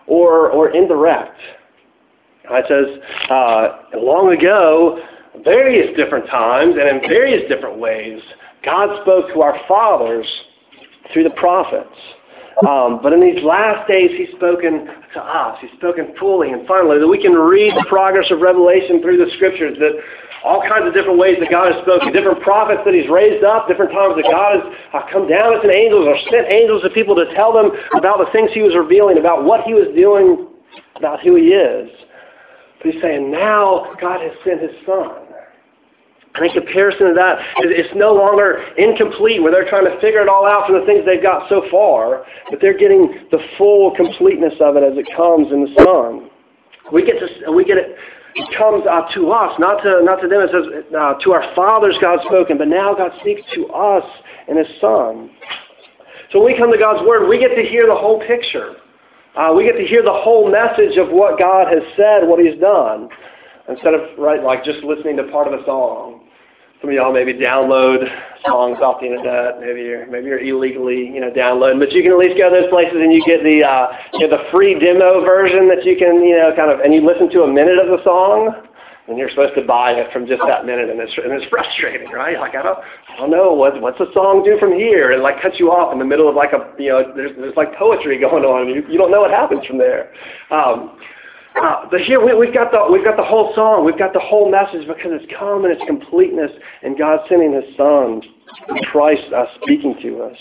or 0.06 0.50
or 0.50 0.70
indirect. 0.70 1.38
It 2.52 2.64
says 2.68 3.30
uh, 3.30 3.98
long 3.98 4.32
ago, 4.32 5.00
various 5.44 5.96
different 5.96 6.26
times 6.26 6.74
and 6.78 6.88
in 6.88 7.08
various 7.08 7.48
different 7.48 7.78
ways, 7.78 8.20
God 8.64 9.00
spoke 9.02 9.32
to 9.32 9.40
our 9.42 9.58
fathers 9.68 10.26
through 11.12 11.24
the 11.24 11.36
prophets. 11.36 11.96
Um, 12.66 13.00
but 13.02 13.12
in 13.12 13.20
these 13.20 13.42
last 13.42 13.88
days, 13.88 14.10
he's 14.18 14.28
spoken 14.36 14.84
to 14.84 15.20
us. 15.20 15.56
He's 15.60 15.72
spoken 15.78 16.12
fully 16.18 16.52
and 16.52 16.66
finally 16.68 16.98
that 16.98 17.08
we 17.08 17.16
can 17.16 17.32
read 17.32 17.72
the 17.72 17.86
progress 17.88 18.28
of 18.30 18.40
Revelation 18.40 19.00
through 19.00 19.16
the 19.16 19.30
Scriptures, 19.36 19.78
that 19.80 19.96
all 20.44 20.60
kinds 20.60 20.84
of 20.84 20.92
different 20.92 21.18
ways 21.18 21.36
that 21.40 21.48
God 21.50 21.72
has 21.72 21.80
spoken, 21.82 22.12
different 22.12 22.42
prophets 22.42 22.82
that 22.84 22.92
he's 22.92 23.08
raised 23.08 23.44
up, 23.44 23.68
different 23.68 23.92
times 23.92 24.16
that 24.16 24.28
God 24.28 24.60
has 24.92 25.04
come 25.12 25.28
down 25.28 25.56
as 25.56 25.64
an 25.64 25.72
angel 25.72 26.04
or 26.04 26.16
sent 26.28 26.52
angels 26.52 26.82
to 26.82 26.90
people 26.90 27.16
to 27.16 27.32
tell 27.32 27.52
them 27.52 27.72
about 27.96 28.20
the 28.20 28.28
things 28.32 28.50
he 28.52 28.60
was 28.60 28.76
revealing, 28.76 29.16
about 29.16 29.44
what 29.44 29.64
he 29.64 29.72
was 29.72 29.88
doing, 29.96 30.48
about 30.96 31.20
who 31.24 31.36
he 31.36 31.56
is. 31.56 31.88
But 32.82 32.92
he's 32.92 33.00
saying 33.00 33.30
now 33.30 33.96
God 34.00 34.20
has 34.20 34.32
sent 34.44 34.60
his 34.60 34.72
Son. 34.84 35.29
And 36.34 36.46
in 36.46 36.52
comparison 36.52 37.08
to 37.08 37.14
that, 37.14 37.42
it's 37.58 37.90
no 37.96 38.12
longer 38.14 38.62
incomplete 38.78 39.42
where 39.42 39.50
they're 39.50 39.68
trying 39.68 39.84
to 39.84 40.00
figure 40.00 40.22
it 40.22 40.28
all 40.28 40.46
out 40.46 40.66
from 40.66 40.78
the 40.78 40.86
things 40.86 41.04
they've 41.04 41.22
got 41.22 41.48
so 41.48 41.66
far, 41.70 42.24
but 42.50 42.60
they're 42.60 42.78
getting 42.78 43.26
the 43.32 43.38
full 43.58 43.94
completeness 43.96 44.54
of 44.60 44.76
it 44.76 44.84
as 44.86 44.96
it 44.96 45.10
comes 45.16 45.50
in 45.50 45.66
the 45.66 45.74
Son. 45.82 46.30
We 46.92 47.04
get 47.04 47.18
to 47.18 47.50
we 47.50 47.64
get 47.64 47.78
it. 47.78 47.96
It 48.36 48.46
comes 48.56 48.86
uh, 48.86 49.10
to 49.14 49.30
us, 49.30 49.58
not 49.58 49.82
to 49.82 50.02
not 50.04 50.22
to 50.22 50.28
them. 50.28 50.42
It 50.42 50.50
says 50.54 50.94
uh, 50.94 51.14
to 51.24 51.32
our 51.32 51.54
fathers 51.54 51.98
God 52.00 52.20
spoken, 52.26 52.58
but 52.58 52.68
now 52.68 52.94
God 52.94 53.10
speaks 53.20 53.42
to 53.54 53.66
us 53.66 54.06
in 54.46 54.56
His 54.56 54.68
Son. 54.80 55.30
So 56.30 56.38
when 56.38 56.52
we 56.52 56.58
come 56.58 56.70
to 56.70 56.78
God's 56.78 57.06
Word, 57.06 57.26
we 57.26 57.38
get 57.38 57.54
to 57.56 57.62
hear 57.62 57.86
the 57.86 57.94
whole 57.94 58.22
picture. 58.22 58.76
Uh, 59.34 59.52
we 59.54 59.64
get 59.64 59.74
to 59.78 59.86
hear 59.86 60.02
the 60.02 60.14
whole 60.14 60.50
message 60.50 60.96
of 60.96 61.10
what 61.10 61.38
God 61.38 61.66
has 61.66 61.82
said, 61.96 62.26
what 62.26 62.38
He's 62.38 62.58
done, 62.60 63.08
instead 63.68 63.94
of 63.94 64.16
right 64.18 64.42
like 64.42 64.62
just 64.62 64.82
listening 64.84 65.16
to 65.16 65.24
part 65.30 65.46
of 65.50 65.58
a 65.58 65.64
song. 65.64 66.19
Some 66.80 66.90
of 66.90 66.96
y'all 66.96 67.12
maybe 67.12 67.34
download 67.34 68.08
songs 68.46 68.78
off 68.80 69.00
the 69.00 69.06
internet. 69.06 69.60
Maybe 69.60 69.82
you're 69.82 70.06
maybe 70.06 70.26
you're 70.26 70.40
illegally 70.40 71.12
you 71.12 71.20
know 71.20 71.32
downloading, 71.32 71.78
but 71.78 71.92
you 71.92 72.02
can 72.02 72.12
at 72.12 72.18
least 72.18 72.38
go 72.38 72.48
to 72.48 72.56
those 72.56 72.70
places 72.70 72.96
and 72.96 73.12
you 73.12 73.20
get 73.26 73.44
the 73.44 73.60
uh, 73.64 73.92
you 74.14 74.26
know, 74.26 74.36
the 74.36 74.48
free 74.50 74.78
demo 74.80 75.20
version 75.20 75.68
that 75.68 75.84
you 75.84 75.96
can 75.96 76.24
you 76.24 76.36
know 76.36 76.52
kind 76.56 76.72
of 76.72 76.80
and 76.80 76.94
you 76.94 77.04
listen 77.04 77.28
to 77.36 77.42
a 77.42 77.48
minute 77.48 77.78
of 77.78 77.92
the 77.92 78.02
song 78.02 78.70
and 79.10 79.18
you're 79.18 79.28
supposed 79.28 79.54
to 79.56 79.62
buy 79.62 79.90
it 79.90 80.10
from 80.12 80.26
just 80.26 80.40
that 80.46 80.64
minute, 80.64 80.88
and 80.88 81.00
it's 81.00 81.12
and 81.18 81.32
it's 81.34 81.44
frustrating, 81.50 82.10
right? 82.10 82.38
Like 82.38 82.54
I 82.54 82.62
don't, 82.62 82.78
I 82.78 83.16
don't 83.18 83.30
know 83.30 83.52
what 83.52 83.80
what's 83.82 83.98
the 83.98 84.08
song 84.14 84.42
do 84.44 84.56
from 84.58 84.72
here, 84.72 85.12
and 85.12 85.22
like 85.22 85.42
cuts 85.42 85.58
you 85.58 85.70
off 85.70 85.92
in 85.92 85.98
the 85.98 86.04
middle 86.04 86.28
of 86.28 86.34
like 86.34 86.52
a 86.52 86.72
you 86.78 86.90
know 86.90 87.12
there's 87.14 87.36
there's 87.36 87.56
like 87.56 87.74
poetry 87.74 88.18
going 88.24 88.44
on, 88.44 88.68
and 88.68 88.70
you 88.70 88.86
you 88.88 88.96
don't 88.96 89.10
know 89.10 89.20
what 89.20 89.30
happens 89.30 89.66
from 89.66 89.78
there. 89.78 90.14
Um, 90.50 90.96
uh, 91.60 91.86
but 91.90 92.00
here 92.00 92.24
we, 92.24 92.46
have 92.46 92.54
got 92.54 92.72
the 92.72 92.90
we've 92.90 93.04
got 93.04 93.16
the 93.16 93.24
whole 93.24 93.52
song, 93.54 93.84
we've 93.84 93.98
got 93.98 94.12
the 94.12 94.20
whole 94.20 94.50
message 94.50 94.86
because 94.86 95.12
it's 95.12 95.30
come 95.38 95.64
in 95.64 95.70
its 95.70 95.82
completeness, 95.86 96.50
and 96.82 96.96
God 96.96 97.20
sending 97.28 97.52
His 97.52 97.76
Son, 97.76 98.22
Christ, 98.90 99.32
uh, 99.34 99.44
speaking 99.62 99.94
to 100.02 100.22
us. 100.22 100.38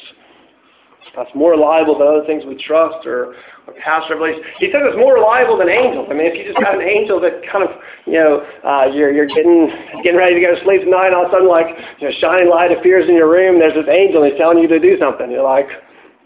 That's 1.15 1.33
more 1.33 1.51
reliable 1.51 1.97
than 1.97 2.07
other 2.07 2.25
things 2.25 2.45
we 2.45 2.55
trust 2.55 3.05
or, 3.07 3.33
or 3.65 3.73
past 3.83 4.09
revelation. 4.09 4.43
He 4.59 4.69
said 4.71 4.85
it's 4.85 4.95
more 4.95 5.15
reliable 5.15 5.57
than 5.57 5.67
angels. 5.67 6.07
I 6.09 6.13
mean, 6.13 6.27
if 6.29 6.37
you 6.37 6.45
just 6.45 6.61
got 6.61 6.75
an 6.75 6.85
angel 6.85 7.19
that 7.21 7.41
kind 7.49 7.65
of, 7.65 7.75
you 8.05 8.21
know, 8.21 8.45
uh, 8.63 8.87
you're 8.93 9.11
you're 9.11 9.27
getting 9.27 9.67
getting 10.03 10.15
ready 10.19 10.35
to 10.37 10.41
go 10.41 10.53
to 10.55 10.61
sleep 10.63 10.85
tonight, 10.85 11.11
and 11.11 11.15
all 11.17 11.25
of 11.25 11.33
a 11.33 11.41
sudden, 11.41 11.49
like, 11.49 11.67
you 11.99 12.07
know, 12.07 12.13
shining 12.21 12.47
light 12.47 12.71
appears 12.71 13.09
in 13.09 13.15
your 13.15 13.27
room. 13.27 13.59
There's 13.59 13.73
this 13.75 13.89
angel, 13.89 14.23
and 14.23 14.31
he's 14.31 14.39
telling 14.39 14.59
you 14.59 14.69
to 14.69 14.79
do 14.79 14.95
something. 15.01 15.27
You're 15.27 15.43
like, 15.43 15.67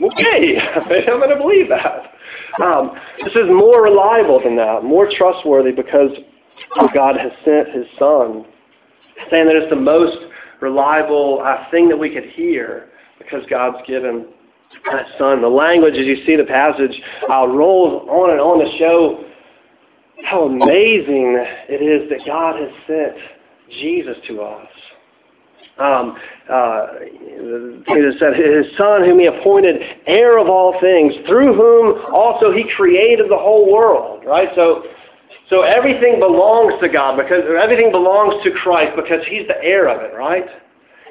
okay, 0.02 0.58
I'm 0.76 1.20
going 1.20 1.30
to 1.30 1.38
believe 1.38 1.70
that. 1.70 2.14
Um, 2.64 2.92
this 3.24 3.34
is 3.34 3.50
more 3.50 3.84
reliable 3.84 4.42
than 4.44 4.56
that, 4.58 4.84
more 4.84 5.10
trustworthy 5.18 5.72
because 5.72 6.12
God 6.94 7.18
has 7.18 7.32
sent 7.44 7.70
His 7.76 7.86
Son, 7.98 8.46
saying 9.30 9.48
that 9.48 9.56
it's 9.56 9.70
the 9.70 9.76
most 9.76 10.18
reliable 10.62 11.42
uh, 11.46 11.70
thing 11.72 11.90
that 11.90 11.98
we 11.98 12.10
could 12.10 12.26
hear 12.26 12.90
because 13.18 13.44
God's 13.50 13.78
given 13.88 14.28
that 14.92 15.06
Son. 15.18 15.42
The 15.42 15.48
language, 15.48 15.94
as 15.94 16.06
you 16.06 16.26
see 16.26 16.36
the 16.36 16.46
passage, 16.46 17.00
uh, 17.30 17.48
rolls 17.48 18.08
on 18.10 18.32
and 18.32 18.40
on 18.40 18.60
to 18.60 18.78
show 18.78 19.26
how 20.26 20.46
amazing 20.46 21.36
it 21.70 21.82
is 21.82 22.10
that 22.10 22.26
God 22.26 22.60
has 22.60 22.72
sent 22.88 23.18
Jesus 23.82 24.18
to 24.28 24.42
us. 24.42 24.68
Um, 25.80 26.18
uh, 26.50 26.88
it 27.02 28.20
said, 28.20 28.36
His 28.36 28.78
Son, 28.78 29.04
whom 29.04 29.20
He 29.20 29.26
appointed 29.26 29.82
heir 30.06 30.38
of 30.38 30.48
all 30.48 30.80
things, 30.80 31.14
through 31.28 31.56
whom 31.56 32.14
also 32.14 32.52
He 32.52 32.70
created 32.76 33.30
the 33.30 33.38
whole 33.38 33.72
world. 33.72 34.24
Right. 34.26 34.50
So, 34.56 34.84
So 35.50 35.64
everything 35.64 36.20
belongs 36.20 36.74
to 36.82 36.90
God 36.90 37.18
because 37.18 37.44
everything 37.60 37.92
belongs 37.92 38.44
to 38.44 38.52
Christ 38.52 38.94
because 38.96 39.26
He's 39.28 39.48
the 39.48 39.62
heir 39.64 39.90
of 39.90 40.02
it, 40.02 40.16
right? 40.16 40.46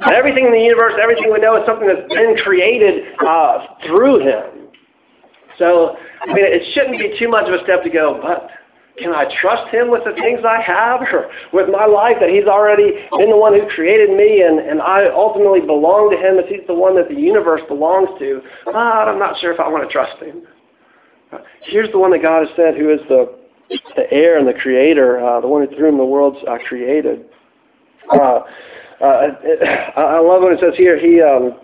And 0.01 0.13
everything 0.15 0.47
in 0.47 0.53
the 0.53 0.61
universe, 0.61 0.95
everything 1.01 1.33
we 1.33 1.39
know 1.39 1.61
is 1.61 1.67
something 1.67 1.87
that's 1.87 2.09
been 2.09 2.37
created 2.43 3.15
uh, 3.27 3.67
through 3.87 4.21
Him. 4.21 4.69
So, 5.59 5.97
I 6.23 6.27
mean, 6.33 6.45
it 6.45 6.63
shouldn't 6.73 6.99
be 6.99 7.17
too 7.19 7.29
much 7.29 7.47
of 7.47 7.55
a 7.55 7.63
step 7.63 7.85
to 7.85 7.91
go, 7.91 8.19
but 8.23 8.49
can 9.03 9.13
I 9.13 9.27
trust 9.41 9.73
Him 9.75 9.91
with 9.91 10.05
the 10.05 10.15
things 10.15 10.41
I 10.47 10.63
have 10.63 11.03
or 11.03 11.31
with 11.53 11.69
my 11.69 11.87
life 11.87 12.17
that 12.21 12.31
He's 12.31 12.47
already 12.47 12.93
been 13.19 13.31
the 13.31 13.37
one 13.37 13.53
who 13.53 13.69
created 13.75 14.11
me 14.11 14.43
and, 14.43 14.61
and 14.61 14.81
I 14.81 15.11
ultimately 15.11 15.61
belong 15.61 16.11
to 16.11 16.17
Him 16.17 16.39
as 16.39 16.47
He's 16.49 16.67
the 16.67 16.75
one 16.75 16.97
that 16.97 17.09
the 17.09 17.19
universe 17.19 17.63
belongs 17.69 18.09
to? 18.19 18.41
But 18.65 18.77
I'm 18.77 19.19
not 19.19 19.39
sure 19.41 19.53
if 19.53 19.61
I 19.61 19.69
want 19.69 19.87
to 19.87 19.93
trust 19.93 20.23
Him. 20.23 20.47
Here's 21.63 21.91
the 21.91 21.99
one 21.99 22.13
that 22.13 22.23
God 22.23 22.47
has 22.47 22.57
said 22.57 22.77
who 22.77 22.93
is 22.93 23.01
the 23.09 23.43
the 23.97 24.13
heir 24.13 24.39
and 24.39 24.47
the 24.47 24.53
creator, 24.53 25.19
uh, 25.19 25.41
the 25.41 25.49
one 25.49 25.67
through 25.69 25.91
whom 25.91 25.99
the 25.99 26.05
world's 26.05 26.39
uh, 26.47 26.59
created. 26.69 27.25
Uh, 28.13 28.41
uh, 29.01 29.29
I 29.97 30.19
love 30.21 30.43
what 30.43 30.53
it 30.53 30.61
says 30.61 30.75
here. 30.77 30.99
He, 30.99 31.21
um, 31.21 31.59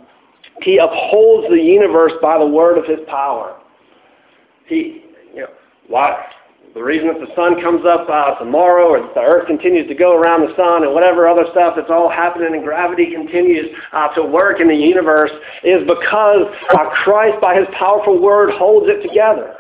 he 0.63 0.79
upholds 0.79 1.49
the 1.49 1.61
universe 1.61 2.13
by 2.23 2.39
the 2.39 2.47
word 2.47 2.79
of 2.79 2.87
his 2.87 3.01
power. 3.09 3.61
He, 4.67 5.05
you 5.35 5.43
know, 5.43 5.49
why? 5.87 6.25
The 6.79 6.85
reason 6.85 7.09
that 7.09 7.19
the 7.19 7.35
sun 7.35 7.61
comes 7.61 7.83
up 7.83 8.07
uh, 8.07 8.39
tomorrow 8.39 8.95
or 8.95 9.03
the 9.03 9.19
earth 9.19 9.49
continues 9.49 9.89
to 9.89 9.99
go 9.99 10.15
around 10.15 10.47
the 10.47 10.55
sun 10.55 10.87
and 10.87 10.95
whatever 10.95 11.27
other 11.27 11.43
stuff 11.51 11.75
that's 11.75 11.91
all 11.91 12.09
happening 12.09 12.55
and 12.55 12.63
gravity 12.63 13.11
continues 13.11 13.67
uh, 13.91 14.15
to 14.15 14.23
work 14.23 14.61
in 14.61 14.69
the 14.69 14.79
universe 14.79 15.33
is 15.65 15.83
because 15.91 16.47
uh, 16.71 16.87
Christ, 17.03 17.43
by 17.43 17.59
his 17.59 17.67
powerful 17.75 18.23
word, 18.23 18.55
holds 18.55 18.87
it 18.87 19.03
together. 19.03 19.59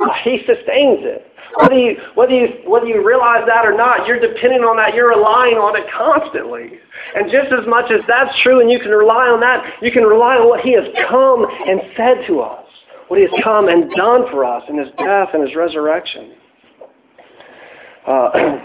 Uh, 0.00 0.08
he 0.24 0.40
sustains 0.48 1.04
it. 1.04 1.28
Whether 1.60 1.76
you, 1.76 1.96
whether, 2.14 2.32
you, 2.32 2.48
whether 2.64 2.86
you 2.86 3.06
realize 3.06 3.44
that 3.44 3.68
or 3.68 3.76
not, 3.76 4.08
you're 4.08 4.18
depending 4.18 4.64
on 4.64 4.80
that. 4.80 4.94
You're 4.94 5.12
relying 5.12 5.60
on 5.60 5.76
it 5.76 5.84
constantly. 5.92 6.80
And 7.14 7.28
just 7.30 7.52
as 7.52 7.68
much 7.68 7.92
as 7.92 8.00
that's 8.08 8.32
true 8.40 8.64
and 8.64 8.70
you 8.72 8.80
can 8.80 8.88
rely 8.88 9.28
on 9.28 9.38
that, 9.44 9.84
you 9.84 9.92
can 9.92 10.04
rely 10.04 10.40
on 10.40 10.48
what 10.48 10.64
he 10.64 10.72
has 10.72 10.88
come 11.12 11.44
and 11.44 11.92
said 11.92 12.24
to 12.32 12.40
us, 12.40 12.64
what 13.08 13.20
he 13.20 13.28
has 13.28 13.44
come 13.44 13.68
and 13.68 13.92
done 13.92 14.24
for 14.32 14.46
us 14.48 14.64
in 14.72 14.78
his 14.80 14.88
death 14.96 15.28
and 15.36 15.44
his 15.44 15.54
resurrection. 15.54 16.40
Uh, 18.06 18.58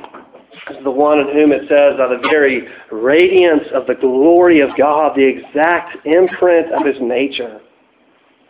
the 0.83 0.91
one 0.91 1.19
in 1.19 1.27
whom 1.33 1.51
it 1.51 1.61
says, 1.69 1.99
uh, 1.99 2.07
the 2.07 2.19
very 2.29 2.67
radiance 2.91 3.63
of 3.73 3.87
the 3.87 3.95
glory 3.95 4.59
of 4.59 4.69
God, 4.77 5.15
the 5.15 5.25
exact 5.25 6.05
imprint 6.05 6.71
of 6.73 6.85
his 6.85 6.97
nature. 7.01 7.61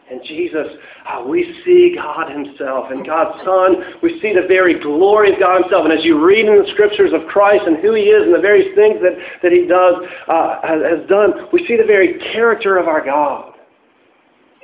And 0.09 0.21
Jesus, 0.23 0.67
uh, 1.07 1.23
we 1.23 1.43
see 1.63 1.95
God 1.95 2.31
himself. 2.31 2.87
And 2.89 3.05
God's 3.05 3.37
Son, 3.45 3.99
we 4.01 4.19
see 4.21 4.33
the 4.33 4.47
very 4.47 4.79
glory 4.79 5.33
of 5.33 5.39
God 5.39 5.61
himself. 5.61 5.85
And 5.85 5.93
as 5.93 6.03
you 6.03 6.23
read 6.25 6.47
in 6.47 6.63
the 6.63 6.69
scriptures 6.73 7.11
of 7.13 7.27
Christ 7.27 7.65
and 7.67 7.77
who 7.77 7.93
he 7.93 8.03
is 8.03 8.23
and 8.23 8.33
the 8.33 8.41
various 8.41 8.73
things 8.75 8.97
that, 9.01 9.13
that 9.43 9.51
he 9.51 9.67
does, 9.67 9.95
uh, 10.27 10.61
has, 10.63 10.99
has 10.99 11.09
done, 11.09 11.47
we 11.53 11.65
see 11.67 11.77
the 11.77 11.85
very 11.85 12.17
character 12.33 12.77
of 12.77 12.87
our 12.87 13.05
God. 13.05 13.53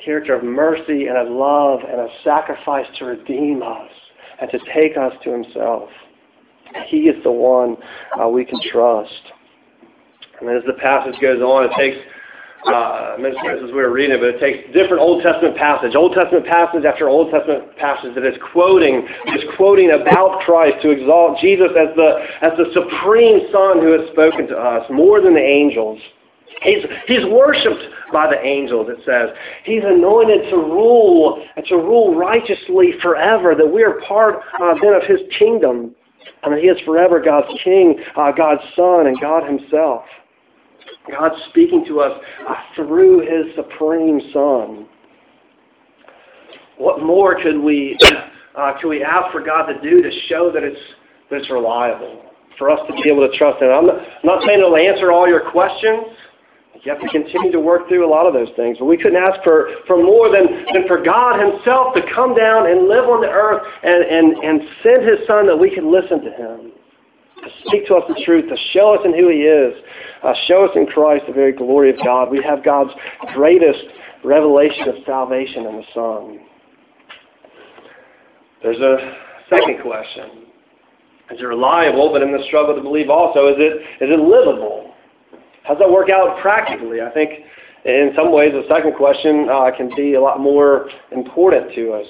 Character 0.03 0.33
of 0.33 0.43
mercy 0.43 1.07
and 1.07 1.17
of 1.17 1.29
love 1.29 1.81
and 1.87 2.01
of 2.01 2.09
sacrifice 2.23 2.87
to 2.97 3.05
redeem 3.05 3.61
us 3.61 3.91
and 4.41 4.49
to 4.49 4.57
take 4.73 4.97
us 4.97 5.13
to 5.23 5.31
himself. 5.31 5.89
He 6.87 7.09
is 7.09 7.21
the 7.23 7.31
one 7.31 7.77
uh, 8.21 8.27
we 8.27 8.45
can 8.45 8.59
trust. 8.71 9.11
And 10.41 10.49
as 10.49 10.63
the 10.67 10.73
passage 10.73 11.15
goes 11.21 11.41
on, 11.41 11.65
it 11.65 11.71
takes 11.77 11.97
uh, 12.67 13.17
as 13.21 13.69
we 13.69 13.73
were 13.73 13.91
reading 13.91 14.17
it, 14.17 14.19
but 14.19 14.33
it 14.35 14.39
takes 14.39 14.73
different 14.73 14.99
Old 14.99 15.21
Testament 15.21 15.55
passage, 15.55 15.93
Old 15.95 16.13
Testament 16.13 16.45
passage 16.47 16.83
after 16.83 17.07
Old 17.07 17.31
Testament 17.31 17.77
passage 17.77 18.15
that 18.15 18.25
is 18.25 18.37
quoting, 18.51 19.07
is 19.27 19.43
quoting 19.55 19.91
about 19.91 20.41
Christ 20.41 20.81
to 20.81 20.89
exalt 20.89 21.37
Jesus 21.39 21.69
as 21.77 21.93
the, 21.95 22.25
as 22.41 22.57
the 22.57 22.73
supreme 22.73 23.45
Son 23.51 23.81
who 23.81 23.93
has 23.93 24.09
spoken 24.11 24.47
to 24.47 24.57
us 24.57 24.85
more 24.89 25.21
than 25.21 25.35
the 25.35 25.45
angels. 25.45 25.99
He's, 26.63 26.83
he's 27.07 27.25
worshipped 27.25 27.83
by 28.11 28.27
the 28.29 28.41
angels, 28.41 28.87
it 28.89 29.03
says. 29.05 29.35
He's 29.63 29.83
anointed 29.85 30.49
to 30.49 30.57
rule 30.57 31.45
and 31.55 31.65
to 31.67 31.75
rule 31.75 32.15
righteously 32.15 32.93
forever, 33.01 33.53
that 33.55 33.67
we 33.67 33.83
are 33.83 34.01
part 34.07 34.37
uh, 34.61 34.73
then 34.81 34.93
of 34.93 35.03
his 35.03 35.19
kingdom. 35.37 35.93
And 36.43 36.53
that 36.53 36.61
he 36.61 36.67
is 36.67 36.79
forever 36.85 37.21
God's 37.21 37.47
king, 37.63 37.99
uh, 38.15 38.31
God's 38.31 38.61
son, 38.75 39.07
and 39.07 39.19
God 39.19 39.47
himself. 39.47 40.03
God 41.09 41.31
speaking 41.49 41.85
to 41.87 41.99
us 41.99 42.19
uh, 42.47 42.55
through 42.75 43.19
his 43.21 43.55
supreme 43.55 44.19
Son. 44.33 44.87
What 46.77 47.01
more 47.01 47.41
could 47.41 47.59
we, 47.59 47.97
uh, 48.57 48.73
could 48.81 48.89
we 48.89 49.03
ask 49.03 49.31
for 49.31 49.41
God 49.41 49.67
to 49.67 49.79
do 49.81 50.01
to 50.01 50.11
show 50.27 50.51
that 50.51 50.63
it's, 50.63 50.79
that 51.29 51.37
it's 51.37 51.49
reliable? 51.49 52.23
For 52.57 52.69
us 52.69 52.79
to 52.87 52.93
be 52.93 53.09
able 53.09 53.27
to 53.29 53.37
trust 53.37 53.61
Him. 53.61 53.69
I'm 53.69 53.85
not, 53.85 53.99
I'm 53.99 54.23
not 54.23 54.43
saying 54.47 54.59
it'll 54.59 54.77
answer 54.77 55.11
all 55.11 55.27
your 55.27 55.51
questions. 55.51 56.05
You 56.85 56.93
have 56.93 57.01
to 57.01 57.09
continue 57.09 57.51
to 57.51 57.59
work 57.59 57.87
through 57.89 58.05
a 58.05 58.11
lot 58.11 58.27
of 58.27 58.33
those 58.33 58.53
things. 58.55 58.77
But 58.77 58.85
we 58.85 58.95
couldn't 58.95 59.17
ask 59.17 59.41
for, 59.43 59.69
for 59.87 59.97
more 59.97 60.29
than, 60.29 60.45
than 60.71 60.87
for 60.87 61.01
God 61.01 61.41
Himself 61.41 61.95
to 61.95 62.01
come 62.13 62.35
down 62.35 62.69
and 62.69 62.87
live 62.87 63.05
on 63.05 63.21
the 63.21 63.27
earth 63.27 63.65
and, 63.81 64.05
and, 64.05 64.37
and 64.37 64.61
send 64.83 65.01
His 65.01 65.25
Son 65.25 65.47
that 65.47 65.57
we 65.57 65.73
can 65.73 65.91
listen 65.91 66.21
to 66.21 66.29
Him 66.29 66.71
to 67.41 67.49
speak 67.65 67.87
to 67.87 67.95
us 67.95 68.03
the 68.07 68.21
truth, 68.23 68.45
to 68.49 68.57
show 68.71 68.93
us 68.93 69.01
in 69.03 69.17
who 69.17 69.29
He 69.29 69.49
is, 69.49 69.73
uh, 70.23 70.33
show 70.47 70.63
us 70.63 70.71
in 70.75 70.85
Christ 70.85 71.25
the 71.27 71.33
very 71.33 71.53
glory 71.53 71.89
of 71.89 71.97
God. 72.05 72.29
We 72.29 72.41
have 72.45 72.63
God's 72.63 72.91
greatest 73.33 73.83
revelation 74.23 74.87
of 74.87 74.95
salvation 75.07 75.65
in 75.65 75.75
the 75.77 75.85
Son. 75.91 76.39
There's 78.61 78.79
a 78.79 79.17
second 79.49 79.81
question. 79.81 80.45
Is 81.31 81.41
it 81.41 81.43
reliable, 81.43 82.13
but 82.13 82.21
in 82.21 82.31
the 82.31 82.43
struggle 82.45 82.75
to 82.75 82.81
believe 82.81 83.09
also, 83.09 83.47
is 83.47 83.55
it, 83.57 84.05
is 84.05 84.13
it 84.13 84.19
livable? 84.19 84.94
How 85.65 85.73
does 85.73 85.79
that 85.79 85.91
work 85.91 86.09
out 86.09 86.39
practically? 86.41 87.01
I 87.01 87.09
think 87.11 87.31
in 87.85 88.11
some 88.15 88.31
ways 88.31 88.51
the 88.53 88.63
second 88.69 88.95
question 88.95 89.47
uh, 89.49 89.71
can 89.75 89.89
be 89.95 90.13
a 90.13 90.21
lot 90.21 90.39
more 90.39 90.89
important 91.11 91.73
to 91.75 91.93
us. 91.93 92.07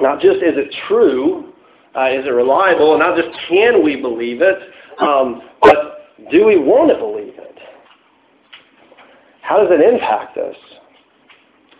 Not 0.00 0.20
just 0.20 0.36
is 0.36 0.54
it 0.56 0.74
true, 0.88 1.52
uh, 1.96 2.08
is 2.10 2.24
it 2.26 2.30
reliable? 2.30 2.92
And 2.92 3.00
not 3.00 3.16
just 3.16 3.28
can 3.48 3.84
we 3.84 4.00
believe 4.00 4.40
it, 4.42 4.58
um, 5.00 5.42
but 5.60 6.30
do 6.30 6.46
we 6.46 6.58
want 6.58 6.90
to 6.90 6.96
believe 6.98 7.34
it? 7.38 7.58
How 9.42 9.58
does 9.58 9.68
it 9.70 9.80
impact 9.80 10.38
us? 10.38 10.56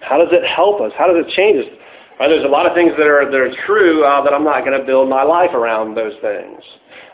How 0.01 0.19
does 0.19 0.29
it 0.33 0.47
help 0.47 0.81
us? 0.81 0.93
How 0.99 1.07
does 1.07 1.25
it 1.25 1.31
change 1.35 1.65
us? 1.65 1.73
Right, 2.23 2.29
there's 2.29 2.45
a 2.45 2.55
lot 2.55 2.71
of 2.71 2.75
things 2.79 2.93
that 2.99 3.09
are 3.11 3.27
that 3.29 3.35
are 3.35 3.51
true 3.67 4.05
uh, 4.05 4.23
that 4.23 4.33
I'm 4.33 4.45
not 4.45 4.63
going 4.65 4.79
to 4.79 4.87
build 4.87 5.11
my 5.11 5.25
life 5.25 5.51
around 5.55 5.97
those 5.97 6.15
things. 6.23 6.63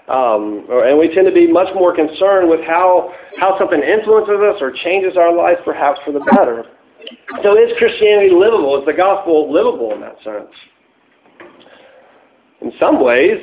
Um, 0.07 0.69
or, 0.69 0.85
and 0.85 0.99
we 0.99 1.09
tend 1.15 1.27
to 1.27 1.33
be 1.33 1.51
much 1.51 1.73
more 1.75 1.97
concerned 1.97 2.51
with 2.51 2.61
how 2.69 3.15
how 3.41 3.57
something 3.59 3.81
influences 3.81 4.37
us 4.37 4.61
or 4.61 4.71
changes 4.85 5.17
our 5.17 5.33
life, 5.35 5.57
perhaps 5.65 5.99
for 6.05 6.13
the 6.13 6.21
better. 6.37 6.63
So 7.43 7.57
is 7.57 7.73
Christianity 7.79 8.37
livable? 8.37 8.77
Is 8.81 8.85
the 8.85 8.93
gospel 8.93 9.51
livable 9.51 9.95
in 9.95 10.03
that 10.03 10.21
sense? 10.21 10.53
In 12.61 12.73
some 12.79 13.03
ways, 13.03 13.41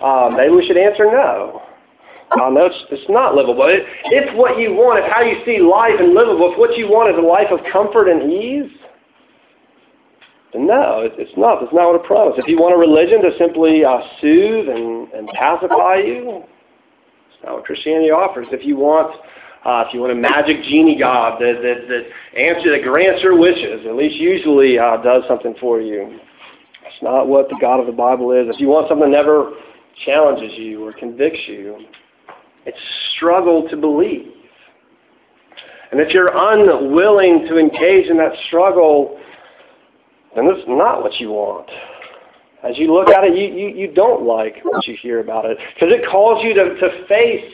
uh, 0.00 0.32
maybe 0.34 0.56
we 0.56 0.64
should 0.66 0.78
answer 0.78 1.04
no. 1.04 1.60
Uh, 2.32 2.48
no, 2.48 2.64
it's, 2.64 2.80
it's 2.90 3.10
not 3.10 3.34
livable. 3.34 3.68
It, 3.68 3.84
if 4.06 4.34
what 4.34 4.58
you 4.58 4.72
want, 4.72 5.04
if 5.04 5.12
how 5.12 5.20
you 5.20 5.36
see 5.44 5.60
life 5.60 6.00
and 6.00 6.14
livable, 6.14 6.50
if 6.50 6.58
what 6.58 6.78
you 6.78 6.88
want 6.88 7.12
is 7.12 7.20
a 7.20 7.20
life 7.20 7.52
of 7.52 7.60
comfort 7.70 8.08
and 8.08 8.32
ease, 8.32 8.72
no, 10.54 11.08
it's 11.10 11.36
not. 11.36 11.62
It's 11.62 11.72
not 11.72 11.92
what 11.92 12.00
it 12.00 12.06
promises. 12.06 12.42
If 12.44 12.48
you 12.48 12.58
want 12.58 12.74
a 12.74 12.78
religion 12.78 13.22
to 13.22 13.36
simply 13.38 13.84
uh, 13.84 14.00
soothe 14.20 14.68
and, 14.68 15.10
and 15.12 15.28
pacify 15.28 15.96
you, 15.96 16.44
it's 17.30 17.42
not 17.44 17.54
what 17.54 17.64
Christianity 17.64 18.10
offers. 18.10 18.46
If 18.52 18.64
you 18.64 18.76
want 18.76 19.14
uh, 19.64 19.84
if 19.88 19.94
you 19.94 20.00
want 20.00 20.12
a 20.12 20.14
magic 20.14 20.62
genie 20.64 20.98
god 20.98 21.40
that, 21.40 21.56
that, 21.62 21.88
that 21.88 22.38
answers, 22.38 22.76
that 22.76 22.84
grants 22.84 23.22
your 23.22 23.38
wishes, 23.38 23.86
at 23.88 23.96
least 23.96 24.16
usually 24.16 24.78
uh, 24.78 24.98
does 24.98 25.22
something 25.26 25.54
for 25.58 25.80
you. 25.80 26.18
It's 26.84 27.02
not 27.02 27.28
what 27.28 27.48
the 27.48 27.56
God 27.60 27.80
of 27.80 27.86
the 27.86 27.92
Bible 27.92 28.30
is. 28.32 28.46
If 28.52 28.60
you 28.60 28.68
want 28.68 28.88
something 28.88 29.10
that 29.10 29.16
never 29.16 29.52
challenges 30.04 30.52
you 30.58 30.84
or 30.84 30.92
convicts 30.92 31.40
you, 31.48 31.86
it's 32.66 32.78
struggle 33.16 33.66
to 33.70 33.76
believe. 33.76 34.32
And 35.90 36.00
if 36.00 36.12
you're 36.12 36.32
unwilling 36.34 37.46
to 37.48 37.56
engage 37.56 38.08
in 38.10 38.18
that 38.18 38.32
struggle, 38.48 39.18
then 40.36 40.46
it's 40.46 40.64
not 40.68 41.02
what 41.02 41.18
you 41.20 41.30
want. 41.30 41.68
As 42.62 42.78
you 42.78 42.92
look 42.92 43.08
at 43.10 43.24
it, 43.24 43.36
you, 43.36 43.54
you, 43.54 43.68
you 43.76 43.94
don't 43.94 44.24
like 44.24 44.56
what 44.64 44.86
you 44.86 44.96
hear 45.00 45.20
about 45.20 45.44
it. 45.44 45.58
Because 45.74 45.92
it 45.92 46.08
calls 46.10 46.42
you 46.42 46.54
to, 46.54 46.74
to 46.76 47.06
face 47.08 47.44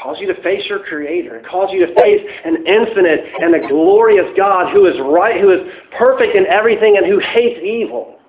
calls 0.00 0.18
you 0.18 0.26
to 0.32 0.42
face 0.42 0.64
your 0.66 0.78
creator. 0.78 1.36
It 1.36 1.46
calls 1.46 1.70
you 1.72 1.84
to 1.84 1.94
face 1.94 2.20
an 2.46 2.66
infinite 2.66 3.20
and 3.38 3.54
a 3.54 3.68
glorious 3.68 4.24
God 4.34 4.72
who 4.72 4.86
is 4.86 4.94
right, 4.98 5.38
who 5.38 5.50
is 5.50 5.60
perfect 5.98 6.34
in 6.34 6.46
everything 6.46 6.96
and 6.96 7.04
who 7.04 7.18
hates 7.18 7.60
evil 7.62 8.20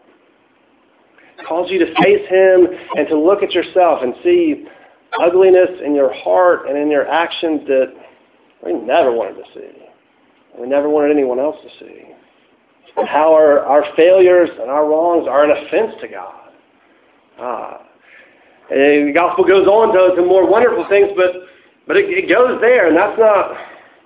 calls 1.48 1.70
you 1.70 1.80
to 1.80 1.94
face 2.02 2.28
him 2.30 2.68
and 2.96 3.08
to 3.08 3.18
look 3.18 3.44
at 3.44 3.52
yourself 3.52 4.00
and 4.04 4.14
see 4.24 4.66
ugliness 5.22 5.70
in 5.84 5.94
your 5.94 6.14
heart 6.14 6.68
and 6.68 6.78
in 6.78 6.90
your 6.90 7.08
actions 7.08 7.62
that 7.68 7.94
we 8.66 8.74
never 8.74 9.12
wanted 9.12 9.36
to 9.36 9.44
see. 9.54 9.72
We 10.60 10.68
never 10.68 10.90
wanted 10.90 11.12
anyone 11.12 11.40
else 11.40 11.58
to 11.64 11.86
see. 11.86 12.04
And 12.98 13.08
how 13.08 13.34
our, 13.34 13.60
our 13.60 13.84
failures 13.96 14.50
and 14.60 14.70
our 14.70 14.88
wrongs 14.88 15.28
are 15.28 15.46
an 15.50 15.52
offense 15.66 15.94
to 16.02 16.08
God. 16.08 16.50
Uh, 17.40 17.78
and 18.70 19.10
the 19.10 19.14
gospel 19.14 19.44
goes 19.46 19.68
on 19.68 19.94
to, 19.94 20.16
to 20.16 20.28
more 20.28 20.48
wonderful 20.50 20.86
things, 20.90 21.10
but 21.16 21.32
but 21.88 21.98
it, 21.98 22.06
it 22.10 22.30
goes 22.30 22.62
there, 22.62 22.88
and 22.88 22.96
that's 22.96 23.18
not 23.20 23.58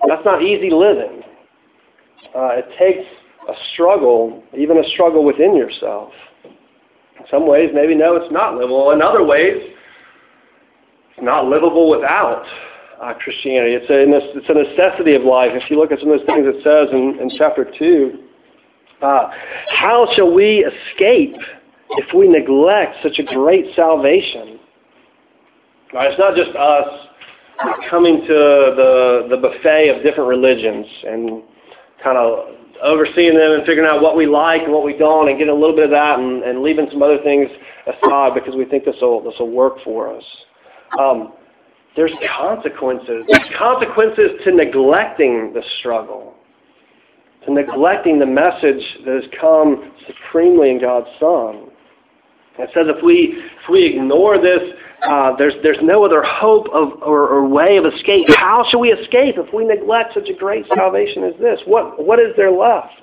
that's 0.08 0.24
not 0.24 0.42
easy 0.42 0.70
living. 0.70 1.22
Uh, 2.34 2.58
it 2.58 2.66
takes 2.78 3.06
a 3.48 3.52
struggle, 3.72 4.42
even 4.56 4.78
a 4.78 4.88
struggle 4.90 5.24
within 5.24 5.56
yourself. 5.56 6.12
In 6.44 7.24
some 7.30 7.46
ways, 7.46 7.70
maybe 7.72 7.94
no, 7.94 8.16
it's 8.16 8.32
not 8.32 8.56
livable. 8.56 8.90
In 8.90 9.00
other 9.02 9.24
ways, 9.24 9.56
it's 11.10 11.22
not 11.24 11.46
livable 11.46 11.88
without 11.88 12.44
uh, 13.00 13.14
Christianity. 13.14 13.74
It's 13.74 13.88
a, 13.88 14.04
it's 14.36 14.48
a 14.48 14.54
necessity 14.54 15.14
of 15.14 15.22
life. 15.22 15.52
If 15.54 15.70
you 15.70 15.78
look 15.78 15.92
at 15.92 16.00
some 16.00 16.10
of 16.10 16.18
those 16.18 16.26
things 16.26 16.44
it 16.46 16.62
says 16.62 16.88
in, 16.92 17.18
in 17.20 17.30
chapter 17.38 17.64
2, 17.78 18.25
uh, 19.02 19.30
how 19.68 20.08
shall 20.14 20.32
we 20.32 20.64
escape 20.64 21.36
if 21.90 22.14
we 22.14 22.28
neglect 22.28 22.96
such 23.02 23.18
a 23.18 23.22
great 23.22 23.74
salvation? 23.74 24.58
It's 25.92 26.18
not 26.18 26.34
just 26.34 26.54
us 26.56 27.06
coming 27.88 28.20
to 28.22 28.26
the, 28.26 29.26
the 29.30 29.36
buffet 29.36 29.88
of 29.88 30.02
different 30.02 30.28
religions 30.28 30.86
and 31.06 31.42
kind 32.02 32.18
of 32.18 32.54
overseeing 32.82 33.34
them 33.34 33.52
and 33.52 33.66
figuring 33.66 33.88
out 33.88 34.02
what 34.02 34.16
we 34.16 34.26
like 34.26 34.62
and 34.62 34.72
what 34.72 34.84
we 34.84 34.96
don't 34.96 35.28
and 35.28 35.38
getting 35.38 35.52
a 35.52 35.56
little 35.56 35.74
bit 35.74 35.84
of 35.84 35.90
that 35.90 36.18
and, 36.18 36.42
and 36.42 36.62
leaving 36.62 36.86
some 36.90 37.02
other 37.02 37.18
things 37.22 37.48
aside 37.86 38.34
because 38.34 38.54
we 38.54 38.64
think 38.66 38.84
this 38.84 38.96
will 39.00 39.22
this 39.22 39.34
will 39.38 39.50
work 39.50 39.74
for 39.84 40.14
us. 40.14 40.24
Um, 40.98 41.32
there's 41.96 42.12
consequences. 42.36 43.24
There's 43.28 43.48
consequences 43.58 44.32
to 44.44 44.52
neglecting 44.54 45.52
the 45.54 45.62
struggle, 45.80 46.34
to 47.46 47.52
neglecting 47.52 48.18
the 48.18 48.26
message 48.26 48.82
that 49.04 49.14
has 49.22 49.30
come 49.40 49.92
supremely 50.06 50.70
in 50.70 50.80
God's 50.80 51.08
Son. 51.18 51.70
It 52.58 52.70
says 52.72 52.86
if 52.88 53.04
we 53.04 53.36
if 53.36 53.68
we 53.70 53.84
ignore 53.84 54.40
this, 54.40 54.60
uh, 55.06 55.36
there's 55.36 55.54
there's 55.62 55.78
no 55.82 56.04
other 56.04 56.22
hope 56.22 56.66
of 56.72 57.02
or, 57.02 57.28
or 57.28 57.46
way 57.46 57.76
of 57.76 57.84
escape. 57.84 58.26
How 58.36 58.64
shall 58.70 58.80
we 58.80 58.92
escape 58.92 59.36
if 59.36 59.52
we 59.52 59.64
neglect 59.64 60.14
such 60.14 60.28
a 60.28 60.34
great 60.34 60.64
salvation 60.74 61.24
as 61.24 61.34
this? 61.38 61.60
What 61.66 62.04
what 62.04 62.18
is 62.18 62.32
there 62.36 62.50
left? 62.50 62.94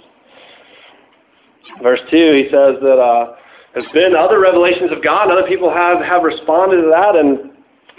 Verse 1.82 2.00
two, 2.10 2.34
he 2.34 2.50
says 2.50 2.82
that 2.82 2.98
uh, 2.98 3.36
there's 3.74 3.92
been 3.94 4.16
other 4.16 4.40
revelations 4.40 4.92
of 4.92 5.04
God. 5.04 5.30
Other 5.30 5.48
people 5.48 5.70
have 5.70 6.02
have 6.02 6.24
responded 6.24 6.82
to 6.82 6.90
that, 6.90 7.16
and 7.16 7.52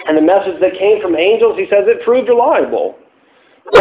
and 0.07 0.19
the 0.19 0.23
message 0.23 0.61
that 0.61 0.75
came 0.77 1.01
from 1.01 1.15
angels, 1.15 1.57
he 1.57 1.67
says 1.71 1.87
it 1.87 2.05
proved 2.05 2.29
reliable. 2.29 2.99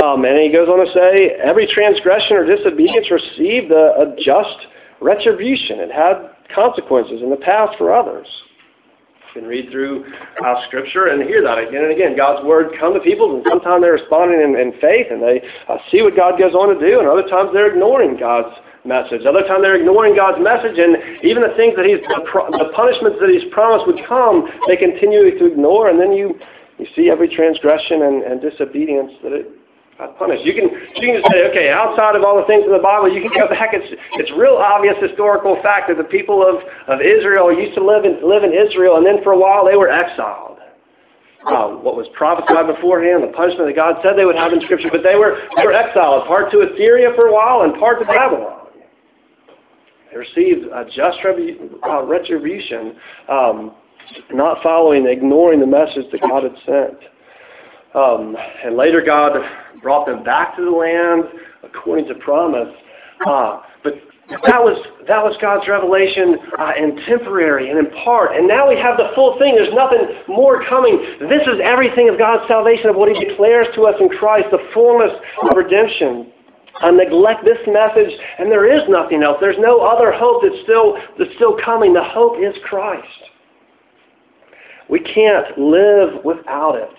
Um, 0.02 0.24
and 0.24 0.40
he 0.40 0.52
goes 0.52 0.70
on 0.70 0.80
to 0.80 0.92
say, 0.94 1.36
every 1.44 1.68
transgression 1.68 2.38
or 2.38 2.46
disobedience 2.46 3.12
received 3.12 3.72
a, 3.72 4.00
a 4.00 4.16
just 4.24 4.68
retribution. 5.02 5.80
It 5.80 5.92
had 5.92 6.32
consequences 6.56 7.22
in 7.22 7.30
the 7.30 7.38
past 7.38 7.78
for 7.78 7.94
others. 7.94 8.28
You 9.36 9.42
can 9.42 9.50
read 9.50 9.72
through 9.72 10.06
uh, 10.46 10.64
Scripture 10.68 11.08
and 11.08 11.24
hear 11.24 11.44
that 11.44 11.58
again 11.58 11.84
and 11.84 11.92
again. 11.92 12.16
God's 12.16 12.46
Word 12.46 12.72
come 12.80 12.94
to 12.94 13.02
people, 13.02 13.36
and 13.36 13.44
sometimes 13.50 13.82
they're 13.82 14.00
responding 14.00 14.40
in, 14.40 14.56
in 14.56 14.72
faith, 14.80 15.08
and 15.12 15.22
they 15.22 15.42
uh, 15.68 15.78
see 15.92 16.02
what 16.02 16.16
God 16.16 16.40
goes 16.40 16.54
on 16.54 16.72
to 16.72 16.80
do, 16.80 17.00
and 17.00 17.08
other 17.10 17.28
times 17.28 17.50
they're 17.52 17.74
ignoring 17.74 18.16
God's 18.16 18.56
message. 18.86 19.26
Other 19.26 19.44
times 19.44 19.64
they're 19.64 19.76
ignoring 19.76 20.16
God's 20.16 20.40
message, 20.40 20.78
and 20.78 20.96
even 21.26 21.44
the 21.44 21.56
things 21.58 21.76
that 21.76 21.84
He's, 21.84 22.00
the, 22.08 22.24
the 22.62 22.72
punishments 22.72 23.18
that 23.20 23.34
He's 23.34 23.50
promised 23.52 23.84
would 23.90 24.00
come, 24.08 24.48
they 24.70 24.78
continue 24.78 25.28
to 25.28 25.46
ignore, 25.50 25.90
and 25.90 26.00
then 26.00 26.14
you, 26.14 26.40
you 26.78 26.88
see 26.96 27.10
every 27.10 27.28
transgression 27.28 28.04
and, 28.06 28.22
and 28.24 28.40
disobedience 28.40 29.12
that 29.24 29.34
it 29.34 29.50
God 29.98 30.18
punished. 30.18 30.44
You 30.44 30.54
can 30.54 30.70
you 30.98 31.08
can 31.14 31.22
say, 31.30 31.46
okay, 31.50 31.70
outside 31.70 32.16
of 32.16 32.24
all 32.24 32.38
the 32.38 32.48
things 32.50 32.66
in 32.66 32.74
the 32.74 32.82
Bible, 32.82 33.14
you 33.14 33.22
can 33.22 33.30
go 33.30 33.48
back. 33.48 33.74
It's 33.74 33.86
it's 34.18 34.32
real 34.34 34.58
obvious 34.58 34.96
historical 34.98 35.62
fact 35.62 35.88
that 35.90 35.98
the 35.98 36.10
people 36.10 36.42
of, 36.42 36.66
of 36.90 37.02
Israel 37.02 37.54
used 37.54 37.78
to 37.78 37.84
live 37.86 38.06
in 38.06 38.18
live 38.26 38.44
in 38.44 38.54
Israel, 38.54 38.98
and 38.98 39.06
then 39.06 39.22
for 39.22 39.34
a 39.34 39.40
while 39.40 39.66
they 39.66 39.78
were 39.78 39.90
exiled. 39.90 40.58
Um, 41.46 41.84
what 41.84 42.00
was 42.00 42.08
prophesied 42.16 42.72
beforehand, 42.72 43.22
the 43.22 43.36
punishment 43.36 43.68
that 43.68 43.76
God 43.76 44.00
said 44.02 44.16
they 44.16 44.24
would 44.24 44.40
have 44.40 44.54
in 44.54 44.62
Scripture, 44.62 44.88
but 44.90 45.04
they 45.04 45.20
were 45.20 45.44
they 45.58 45.68
were 45.68 45.76
exiled, 45.76 46.26
part 46.26 46.50
to 46.52 46.64
Assyria 46.64 47.12
for 47.16 47.28
a 47.28 47.34
while 47.34 47.68
and 47.68 47.78
part 47.78 48.00
to 48.00 48.06
Babylon. 48.06 48.64
They 50.10 50.18
received 50.18 50.72
a 50.72 50.86
just 50.86 51.20
uh, 51.22 52.04
retribution, 52.04 52.96
um, 53.30 53.76
not 54.32 54.64
following, 54.64 55.06
ignoring 55.06 55.60
the 55.60 55.68
message 55.68 56.06
that 56.12 56.22
God 56.22 56.44
had 56.44 56.56
sent. 56.66 57.13
Um, 57.96 58.36
and 58.66 58.76
later 58.76 59.02
God 59.06 59.34
brought 59.82 60.08
them 60.08 60.24
back 60.24 60.56
to 60.56 60.66
the 60.66 60.72
land 60.72 61.26
according 61.64 62.08
to 62.08 62.16
promise. 62.16 62.74
Uh, 63.26 63.62
but 63.84 63.94
that 64.30 64.64
was 64.64 64.80
that 65.08 65.22
was 65.22 65.36
God's 65.42 65.68
revelation 65.68 66.40
uh, 66.58 66.72
and 66.80 66.98
temporary 67.06 67.70
and 67.70 67.78
in 67.78 67.92
part. 68.04 68.36
And 68.36 68.48
now 68.48 68.68
we 68.68 68.80
have 68.80 68.98
the 68.98 69.12
full 69.14 69.38
thing. 69.38 69.56
There's 69.56 69.74
nothing 69.76 70.00
more 70.28 70.64
coming. 70.66 70.98
This 71.28 71.44
is 71.44 71.60
everything 71.62 72.10
of 72.10 72.18
God's 72.18 72.48
salvation, 72.48 72.90
of 72.90 72.96
what 72.96 73.12
He 73.12 73.20
declares 73.20 73.68
to 73.76 73.84
us 73.84 73.96
in 74.00 74.10
Christ, 74.10 74.48
the 74.50 74.64
fullness 74.74 75.12
of 75.44 75.56
redemption. 75.56 76.32
I 76.82 76.90
neglect 76.90 77.46
this 77.46 77.60
message, 77.68 78.10
and 78.40 78.50
there 78.50 78.66
is 78.66 78.82
nothing 78.90 79.22
else. 79.22 79.38
There's 79.40 79.60
no 79.60 79.86
other 79.86 80.12
hope 80.12 80.42
that's 80.42 80.58
still, 80.64 80.98
that's 81.20 81.30
still 81.36 81.56
coming. 81.64 81.94
The 81.94 82.04
hope 82.04 82.42
is 82.42 82.56
Christ. 82.66 83.30
We 84.90 85.00
can't 85.00 85.58
live 85.60 86.26
without 86.26 86.76
it 86.76 86.90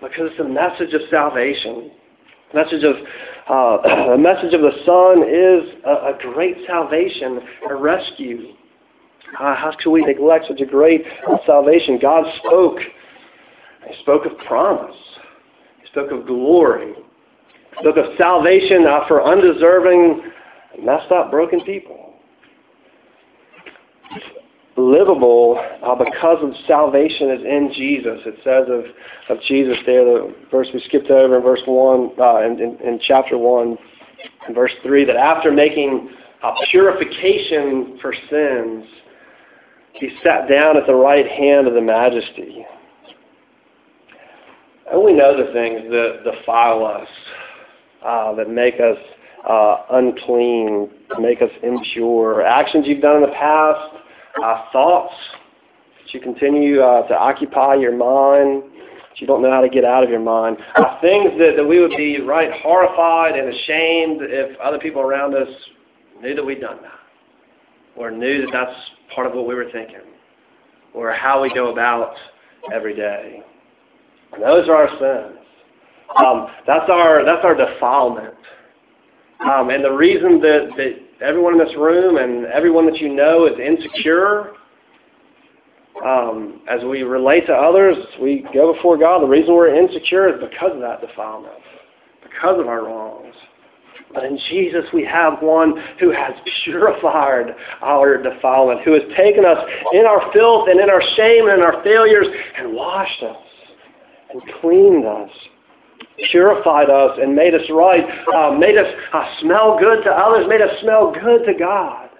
because 0.00 0.30
it's 0.30 0.40
a 0.40 0.44
message 0.44 0.94
of 0.94 1.02
salvation. 1.10 1.90
Message 2.54 2.82
of 2.84 2.96
uh, 3.48 4.10
the 4.12 4.18
message 4.18 4.54
of 4.54 4.60
the 4.60 4.72
Son 4.84 5.22
is 5.26 5.82
a, 5.84 6.14
a 6.14 6.32
great 6.32 6.56
salvation, 6.66 7.40
a 7.68 7.74
rescue. 7.74 8.54
Uh, 9.38 9.54
how 9.54 9.72
could 9.82 9.90
we 9.90 10.02
neglect 10.04 10.46
such 10.48 10.60
a 10.60 10.66
great 10.66 11.04
salvation? 11.46 11.98
God 12.00 12.24
spoke. 12.44 12.78
He 13.88 14.00
spoke 14.02 14.26
of 14.26 14.36
promise. 14.46 14.96
He 15.80 15.86
spoke 15.88 16.10
of 16.10 16.26
glory 16.26 16.94
He 16.94 17.76
spoke 17.80 17.96
of 17.96 18.16
salvation 18.18 18.86
uh, 18.86 19.06
for 19.08 19.24
undeserving, 19.24 20.22
messed 20.82 21.10
up, 21.12 21.30
broken 21.30 21.60
people. 21.62 22.14
Livable 24.80 25.60
uh, 25.82 25.94
because 25.94 26.38
of 26.42 26.52
salvation 26.66 27.30
is 27.30 27.42
in 27.42 27.72
Jesus. 27.74 28.20
It 28.24 28.36
says 28.44 28.66
of, 28.68 29.36
of 29.36 29.42
Jesus 29.44 29.76
there, 29.84 30.04
the 30.04 30.34
verse 30.50 30.68
we 30.72 30.80
skipped 30.86 31.10
over 31.10 31.36
in 31.36 31.42
verse 31.42 31.60
1, 31.64 32.10
uh, 32.18 32.40
in, 32.40 32.60
in, 32.60 32.76
in, 32.80 33.00
chapter 33.06 33.36
1, 33.36 33.76
in 34.48 34.54
verse 34.54 34.72
3, 34.82 35.04
that 35.04 35.16
after 35.16 35.52
making 35.52 36.10
a 36.42 36.52
purification 36.70 37.98
for 38.00 38.14
sins, 38.30 38.84
he 39.94 40.10
sat 40.24 40.48
down 40.48 40.76
at 40.76 40.86
the 40.86 40.94
right 40.94 41.26
hand 41.26 41.66
of 41.66 41.74
the 41.74 41.80
majesty. 41.80 42.64
And 44.90 45.04
we 45.04 45.12
know 45.12 45.36
the 45.36 45.52
things 45.52 45.82
that 45.90 46.22
defile 46.24 46.84
us 46.84 47.08
uh, 48.04 48.34
that 48.34 48.48
make 48.48 48.74
us 48.74 48.96
uh, 49.48 49.76
unclean, 49.92 50.90
make 51.18 51.42
us 51.42 51.50
impure, 51.62 52.42
actions 52.42 52.86
you've 52.86 53.02
done 53.02 53.16
in 53.16 53.22
the 53.22 53.34
past, 53.36 53.99
uh, 54.42 54.64
thoughts 54.72 55.14
that 55.98 56.14
you 56.14 56.20
continue 56.20 56.80
uh, 56.80 57.06
to 57.08 57.14
occupy 57.18 57.74
your 57.74 57.96
mind, 57.96 58.62
that 58.62 59.20
you 59.20 59.26
don't 59.26 59.42
know 59.42 59.50
how 59.50 59.60
to 59.60 59.68
get 59.68 59.84
out 59.84 60.02
of 60.02 60.10
your 60.10 60.20
mind, 60.20 60.56
uh, 60.76 61.00
things 61.00 61.30
that, 61.38 61.54
that 61.56 61.64
we 61.64 61.80
would 61.80 61.96
be 61.96 62.20
right 62.20 62.50
horrified 62.62 63.36
and 63.38 63.48
ashamed 63.48 64.18
if 64.22 64.58
other 64.60 64.78
people 64.78 65.02
around 65.02 65.34
us 65.34 65.48
knew 66.22 66.34
that 66.34 66.44
we'd 66.44 66.60
done 66.60 66.78
that, 66.82 66.98
or 67.96 68.10
knew 68.10 68.42
that 68.42 68.50
that's 68.52 68.78
part 69.14 69.26
of 69.26 69.34
what 69.34 69.46
we 69.46 69.54
were 69.54 69.70
thinking, 69.72 70.00
or 70.94 71.12
how 71.12 71.42
we 71.42 71.52
go 71.54 71.72
about 71.72 72.14
every 72.72 72.94
day. 72.94 73.42
And 74.32 74.42
those 74.42 74.68
are 74.68 74.74
our 74.76 74.88
sins. 74.88 75.38
Um, 76.24 76.48
that's 76.66 76.90
our 76.90 77.24
that's 77.24 77.44
our 77.44 77.54
defilement. 77.54 78.34
Um, 79.40 79.70
and 79.70 79.82
the 79.84 79.92
reason 79.92 80.40
that, 80.40 80.70
that 80.76 80.92
everyone 81.22 81.58
in 81.58 81.58
this 81.58 81.76
room 81.76 82.16
and 82.16 82.46
everyone 82.46 82.86
that 82.86 82.98
you 82.98 83.14
know 83.14 83.46
is 83.46 83.58
insecure, 83.58 84.52
um, 86.04 86.62
as 86.68 86.82
we 86.84 87.02
relate 87.02 87.46
to 87.46 87.52
others, 87.52 87.96
we 88.20 88.46
go 88.54 88.72
before 88.72 88.96
God. 88.96 89.22
The 89.22 89.26
reason 89.26 89.54
we're 89.54 89.74
insecure 89.74 90.28
is 90.28 90.40
because 90.40 90.72
of 90.72 90.80
that 90.80 91.00
defilement, 91.00 91.54
because 92.22 92.58
of 92.58 92.68
our 92.68 92.84
wrongs. 92.84 93.34
But 94.12 94.24
in 94.24 94.38
Jesus, 94.48 94.84
we 94.92 95.04
have 95.04 95.40
one 95.40 95.74
who 96.00 96.10
has 96.10 96.34
purified 96.64 97.54
our 97.80 98.20
defilement, 98.20 98.80
who 98.82 98.94
has 98.94 99.02
taken 99.16 99.44
us 99.44 99.58
in 99.92 100.04
our 100.04 100.32
filth 100.32 100.68
and 100.68 100.80
in 100.80 100.90
our 100.90 101.02
shame 101.16 101.48
and 101.48 101.58
in 101.58 101.60
our 101.60 101.82
failures 101.84 102.26
and 102.58 102.74
washed 102.74 103.22
us 103.22 103.36
and 104.32 104.42
cleaned 104.60 105.06
us 105.06 105.30
purified 106.30 106.90
us 106.90 107.18
and 107.20 107.34
made 107.34 107.54
us 107.54 107.62
right, 107.70 108.04
uh, 108.34 108.52
made 108.52 108.76
us 108.76 108.86
uh, 109.12 109.24
smell 109.40 109.78
good 109.78 110.02
to 110.04 110.10
others, 110.10 110.46
made 110.48 110.60
us 110.60 110.70
smell 110.80 111.12
good 111.12 111.44
to 111.46 111.54
God. 111.58 112.10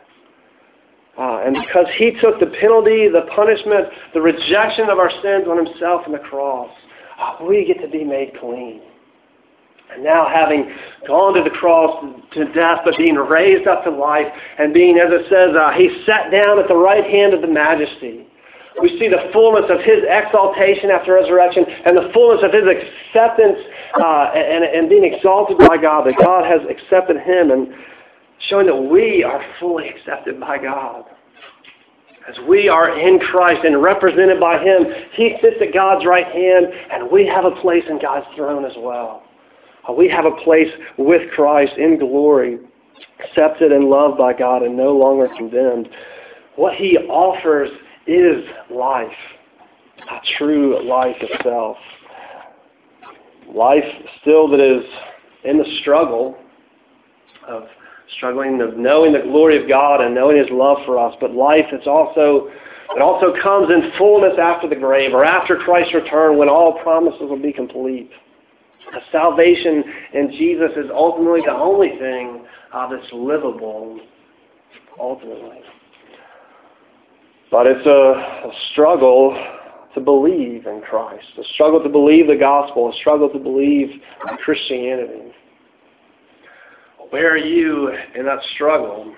Uh, 1.18 1.42
and 1.44 1.54
because 1.66 1.86
he 1.96 2.12
took 2.20 2.40
the 2.40 2.46
penalty, 2.60 3.08
the 3.08 3.26
punishment, 3.34 3.88
the 4.14 4.20
rejection 4.20 4.88
of 4.88 4.98
our 4.98 5.10
sins 5.22 5.44
on 5.48 5.64
himself 5.64 6.02
on 6.06 6.12
the 6.12 6.18
cross, 6.18 6.70
uh, 7.20 7.36
we 7.44 7.64
get 7.66 7.80
to 7.82 7.88
be 7.88 8.04
made 8.04 8.32
clean. 8.40 8.80
And 9.92 10.04
now 10.04 10.28
having 10.32 10.72
gone 11.06 11.34
to 11.34 11.42
the 11.42 11.50
cross 11.50 12.04
to 12.32 12.44
death, 12.52 12.80
but 12.84 12.96
being 12.96 13.16
raised 13.16 13.66
up 13.66 13.84
to 13.84 13.90
life, 13.90 14.26
and 14.58 14.72
being, 14.72 14.98
as 14.98 15.10
it 15.10 15.26
says, 15.28 15.54
uh, 15.56 15.72
he 15.72 16.02
sat 16.06 16.30
down 16.30 16.58
at 16.58 16.68
the 16.68 16.76
right 16.76 17.04
hand 17.04 17.34
of 17.34 17.42
the 17.42 17.48
majesty. 17.48 18.26
We 18.78 18.98
see 18.98 19.08
the 19.08 19.30
fullness 19.32 19.66
of 19.68 19.80
his 19.80 20.04
exaltation 20.06 20.90
after 20.90 21.14
resurrection 21.14 21.64
and 21.66 21.96
the 21.96 22.10
fullness 22.14 22.44
of 22.44 22.52
his 22.52 22.62
acceptance 22.62 23.58
uh, 23.98 24.30
and, 24.34 24.64
and 24.64 24.88
being 24.88 25.04
exalted 25.04 25.58
by 25.58 25.76
God, 25.76 26.06
that 26.06 26.14
God 26.22 26.46
has 26.46 26.60
accepted 26.70 27.18
him 27.18 27.50
and 27.50 27.74
showing 28.48 28.66
that 28.66 28.76
we 28.76 29.24
are 29.24 29.44
fully 29.58 29.88
accepted 29.88 30.38
by 30.38 30.58
God. 30.58 31.04
As 32.28 32.36
we 32.48 32.68
are 32.68 32.96
in 32.98 33.18
Christ 33.18 33.64
and 33.64 33.82
represented 33.82 34.38
by 34.38 34.62
him, 34.62 34.84
he 35.14 35.36
sits 35.42 35.56
at 35.60 35.74
God's 35.74 36.06
right 36.06 36.26
hand 36.26 36.66
and 36.92 37.10
we 37.10 37.26
have 37.26 37.44
a 37.44 37.60
place 37.60 37.84
in 37.88 38.00
God's 38.00 38.26
throne 38.36 38.64
as 38.64 38.74
well. 38.78 39.24
Uh, 39.88 39.92
we 39.92 40.08
have 40.08 40.26
a 40.26 40.36
place 40.44 40.68
with 40.96 41.30
Christ 41.32 41.72
in 41.76 41.98
glory, 41.98 42.58
accepted 43.24 43.72
and 43.72 43.86
loved 43.86 44.18
by 44.18 44.32
God 44.32 44.62
and 44.62 44.76
no 44.76 44.92
longer 44.96 45.28
condemned. 45.36 45.88
What 46.56 46.74
he 46.74 46.98
offers 46.98 47.70
is 48.10 48.44
life, 48.70 49.08
a 50.10 50.18
true 50.38 50.86
life 50.88 51.16
itself. 51.20 51.76
Life 53.54 53.84
still 54.20 54.48
that 54.48 54.60
is 54.60 54.84
in 55.44 55.58
the 55.58 55.78
struggle 55.80 56.36
of 57.48 57.64
struggling 58.16 58.60
of 58.60 58.76
knowing 58.76 59.12
the 59.12 59.20
glory 59.20 59.60
of 59.62 59.68
God 59.68 60.00
and 60.00 60.14
knowing 60.14 60.36
His 60.36 60.48
love 60.50 60.78
for 60.84 60.98
us, 60.98 61.14
but 61.20 61.32
life 61.32 61.64
that's 61.70 61.86
also 61.86 62.50
it 62.96 63.02
also 63.02 63.32
comes 63.40 63.70
in 63.70 63.92
fullness 63.96 64.36
after 64.40 64.68
the 64.68 64.74
grave 64.74 65.14
or 65.14 65.24
after 65.24 65.56
Christ's 65.56 65.94
return 65.94 66.36
when 66.36 66.48
all 66.48 66.80
promises 66.82 67.20
will 67.20 67.40
be 67.40 67.52
complete. 67.52 68.10
The 68.92 69.00
salvation 69.12 69.84
in 70.12 70.32
Jesus 70.32 70.70
is 70.76 70.90
ultimately 70.92 71.42
the 71.46 71.52
only 71.52 71.90
thing 72.00 72.44
uh, 72.72 72.88
that's 72.90 73.06
livable, 73.12 74.00
ultimately. 74.98 75.60
But 77.50 77.66
it's 77.66 77.86
a, 77.86 78.50
struggle 78.72 79.34
to 79.94 80.00
believe 80.00 80.66
in 80.66 80.82
Christ, 80.88 81.26
a 81.38 81.44
struggle 81.54 81.82
to 81.82 81.88
believe 81.88 82.28
the 82.28 82.36
gospel, 82.36 82.90
a 82.90 82.96
struggle 83.00 83.28
to 83.28 83.38
believe 83.38 83.88
Christianity. 84.44 85.32
Where 87.10 87.32
are 87.32 87.36
you 87.36 87.90
in 88.14 88.24
that 88.26 88.38
struggle? 88.54 89.12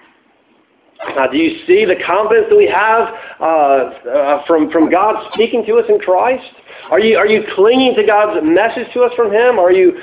Now, 1.15 1.27
do 1.27 1.37
you 1.37 1.67
see 1.67 1.85
the 1.85 1.97
confidence 2.07 2.47
that 2.49 2.57
we 2.57 2.69
have 2.69 3.09
uh, 3.39 4.09
uh, 4.09 4.47
from, 4.47 4.71
from 4.71 4.91
God 4.91 5.31
speaking 5.35 5.65
to 5.67 5.75
us 5.75 5.85
in 5.89 5.99
Christ? 5.99 6.45
Are 6.91 7.01
you, 7.01 7.19
are 7.19 7.27
you 7.27 7.43
clinging 7.55 7.95
to 7.97 8.07
God's 8.07 8.41
message 8.43 8.87
to 8.95 9.03
us 9.03 9.13
from 9.15 9.31
Him? 9.31 9.59
Are 9.59 9.73
you, 9.73 9.99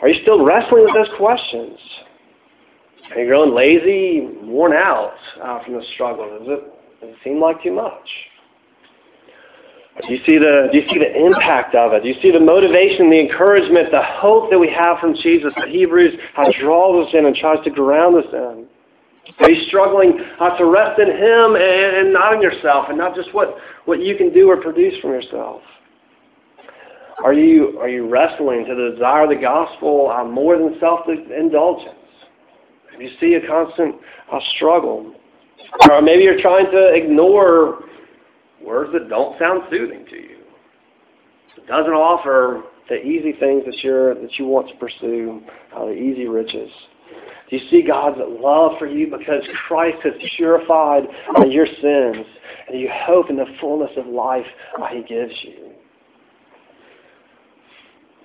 are 0.00 0.08
you 0.08 0.22
still 0.22 0.44
wrestling 0.44 0.84
with 0.84 0.94
those 0.94 1.14
questions? 1.18 1.78
Are 3.10 3.20
you 3.20 3.26
growing 3.26 3.54
lazy, 3.54 4.28
worn 4.44 4.72
out 4.72 5.14
uh, 5.42 5.62
from 5.64 5.74
the 5.74 5.82
struggle? 5.94 6.38
Does 6.38 6.48
it, 6.48 6.75
does 7.00 7.10
it 7.10 7.16
seem 7.24 7.40
like 7.40 7.62
too 7.62 7.72
much? 7.72 8.08
Do 10.06 10.12
you 10.12 10.20
see 10.26 10.36
the 10.36 10.68
do 10.70 10.78
you 10.78 10.84
see 10.92 10.98
the 10.98 11.26
impact 11.26 11.74
of 11.74 11.92
it? 11.94 12.02
Do 12.02 12.08
you 12.08 12.20
see 12.20 12.30
the 12.30 12.40
motivation, 12.40 13.08
the 13.08 13.18
encouragement, 13.20 13.90
the 13.90 14.02
hope 14.02 14.50
that 14.50 14.58
we 14.58 14.68
have 14.68 14.98
from 14.98 15.14
Jesus 15.14 15.54
that 15.56 15.68
Hebrews 15.68 16.14
uh, 16.36 16.44
draws 16.60 17.08
us 17.08 17.14
in 17.14 17.24
and 17.24 17.34
tries 17.34 17.64
to 17.64 17.70
ground 17.70 18.16
us 18.16 18.30
in? 18.30 18.66
Are 19.40 19.50
you 19.50 19.66
struggling 19.68 20.20
uh, 20.38 20.56
to 20.58 20.66
rest 20.66 21.00
in 21.00 21.08
Him 21.08 21.56
and, 21.56 21.96
and 21.96 22.12
not 22.12 22.34
in 22.34 22.42
yourself, 22.42 22.86
and 22.88 22.98
not 22.98 23.14
just 23.14 23.32
what, 23.34 23.56
what 23.86 24.00
you 24.00 24.16
can 24.16 24.32
do 24.32 24.50
or 24.50 24.58
produce 24.58 24.94
from 25.00 25.10
yourself? 25.10 25.62
Are 27.24 27.32
you 27.32 27.78
are 27.80 27.88
you 27.88 28.08
wrestling 28.08 28.66
to 28.66 28.90
desire 28.92 29.26
the 29.26 29.40
gospel 29.40 30.10
uh, 30.10 30.24
more 30.24 30.58
than 30.58 30.76
self 30.78 31.00
indulgence? 31.08 31.94
Do 32.96 33.02
you 33.02 33.10
see 33.18 33.34
a 33.34 33.46
constant 33.46 33.96
uh, 34.30 34.38
struggle? 34.56 35.14
Or 35.90 36.02
maybe 36.02 36.24
you're 36.24 36.40
trying 36.40 36.70
to 36.70 36.94
ignore 36.94 37.84
words 38.64 38.92
that 38.92 39.08
don't 39.08 39.38
sound 39.38 39.62
soothing 39.70 40.04
to 40.10 40.16
you. 40.16 40.38
It 41.56 41.66
doesn't 41.66 41.92
offer 41.92 42.62
the 42.88 42.96
easy 42.96 43.32
things 43.32 43.64
that 43.66 43.76
you're 43.82 44.14
that 44.14 44.38
you 44.38 44.46
want 44.46 44.68
to 44.68 44.76
pursue, 44.76 45.42
uh, 45.76 45.86
the 45.86 45.92
easy 45.92 46.26
riches. 46.26 46.70
Do 47.50 47.56
you 47.56 47.68
see 47.70 47.82
God's 47.86 48.18
love 48.18 48.72
for 48.78 48.86
you 48.86 49.06
because 49.06 49.42
Christ 49.68 49.98
has 50.02 50.14
purified 50.36 51.04
uh, 51.38 51.46
your 51.46 51.66
sins, 51.66 52.26
and 52.68 52.80
you 52.80 52.90
hope 52.92 53.30
in 53.30 53.36
the 53.36 53.46
fullness 53.60 53.90
of 53.96 54.06
life 54.06 54.46
uh, 54.80 54.86
He 54.88 55.02
gives 55.02 55.32
you? 55.42 55.70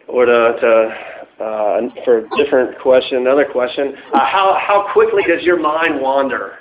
Or 0.07 0.25
to, 0.25 0.31
to 0.31 1.43
uh, 1.43 2.03
for 2.03 2.19
a 2.19 2.29
different 2.37 2.79
question, 2.79 3.17
another 3.17 3.45
question: 3.45 3.93
uh, 4.13 4.19
How 4.19 4.57
how 4.59 4.89
quickly 4.93 5.23
does 5.27 5.43
your 5.43 5.59
mind 5.59 6.01
wander? 6.01 6.57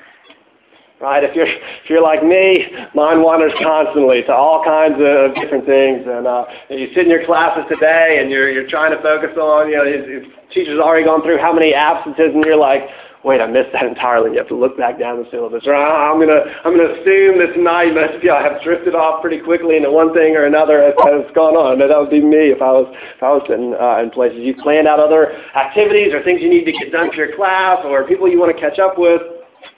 Right? 1.01 1.25
If 1.25 1.35
you're 1.35 1.49
if 1.49 1.89
you're 1.89 2.03
like 2.03 2.23
me, 2.23 2.69
mind 2.95 3.23
wanders 3.23 3.53
constantly 3.63 4.23
to 4.25 4.33
all 4.33 4.63
kinds 4.63 5.01
of 5.01 5.35
different 5.35 5.65
things, 5.67 6.05
and 6.07 6.27
uh, 6.27 6.45
you 6.69 6.89
sit 6.95 7.05
in 7.05 7.11
your 7.11 7.25
classes 7.25 7.65
today, 7.69 8.19
and 8.21 8.31
you're 8.31 8.51
you're 8.51 8.69
trying 8.69 8.95
to 8.95 9.03
focus 9.03 9.37
on, 9.37 9.69
you 9.69 9.77
know, 9.77 9.87
his, 9.89 10.05
his 10.07 10.33
teacher's 10.53 10.79
already 10.79 11.05
gone 11.05 11.23
through 11.23 11.39
how 11.39 11.53
many 11.53 11.73
absences, 11.75 12.31
and 12.35 12.45
you're 12.45 12.61
like, 12.61 12.83
wait, 13.25 13.41
I 13.41 13.47
missed 13.47 13.73
that 13.73 13.85
entirely. 13.85 14.33
You 14.33 14.39
have 14.39 14.49
to 14.49 14.57
look 14.57 14.77
back 14.77 14.99
down 14.99 15.23
the 15.23 15.29
syllabus, 15.31 15.65
or 15.67 15.75
ah, 15.75 16.13
I'm 16.13 16.21
gonna 16.21 16.45
I'm 16.65 16.77
gonna 16.77 16.93
assume 17.01 17.41
that 17.41 17.57
tonight 17.57 17.89
you 17.89 17.95
must 17.95 18.23
you 18.23 18.29
know, 18.29 18.41
have 18.41 18.61
drifted 18.63 18.95
off 18.95 19.21
pretty 19.21 19.41
quickly 19.41 19.77
into 19.77 19.91
one 19.91 20.13
thing 20.13 20.37
or 20.37 20.45
another 20.45 20.83
as 20.85 20.95
has 21.05 21.25
gone 21.35 21.57
on. 21.57 21.81
And 21.81 21.91
that 21.91 21.99
would 21.99 22.11
be 22.13 22.21
me 22.21 22.53
if 22.53 22.61
I 22.61 22.73
was 22.73 22.93
if 22.93 23.23
I 23.23 23.33
was 23.33 23.43
sitting 23.49 23.73
uh, 23.73 24.05
in 24.05 24.11
places. 24.11 24.41
You 24.41 24.55
planned 24.61 24.89
out 24.89 25.01
other 25.01 25.33
activities 25.57 26.13
or 26.13 26.23
things 26.23 26.41
you 26.45 26.51
need 26.51 26.69
to 26.69 26.73
get 26.73 26.93
done 26.93 27.09
for 27.11 27.17
your 27.17 27.35
class, 27.37 27.81
or 27.85 28.05
people 28.05 28.29
you 28.29 28.39
want 28.39 28.53
to 28.55 28.61
catch 28.61 28.79
up 28.79 28.99
with 28.99 29.23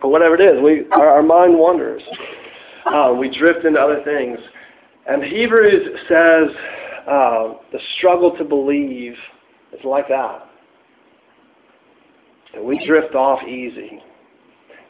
or 0.03 0.11
whatever 0.11 0.35
it 0.35 0.41
is. 0.41 0.62
We, 0.62 0.85
our, 0.93 1.09
our 1.09 1.23
mind 1.23 1.59
wanders. 1.59 2.03
Uh, 2.87 3.15
we 3.19 3.37
drift 3.37 3.65
into 3.65 3.81
other 3.81 4.03
things. 4.05 4.38
And 5.07 5.23
Hebrews 5.23 5.99
says 6.09 6.57
uh, 7.07 7.55
the 7.73 7.79
struggle 7.99 8.37
to 8.37 8.45
believe 8.45 9.15
is 9.73 9.85
like 9.85 10.09
that. 10.09 10.49
That 12.55 12.65
we 12.65 12.85
drift 12.87 13.15
off 13.15 13.43
easy. 13.47 14.03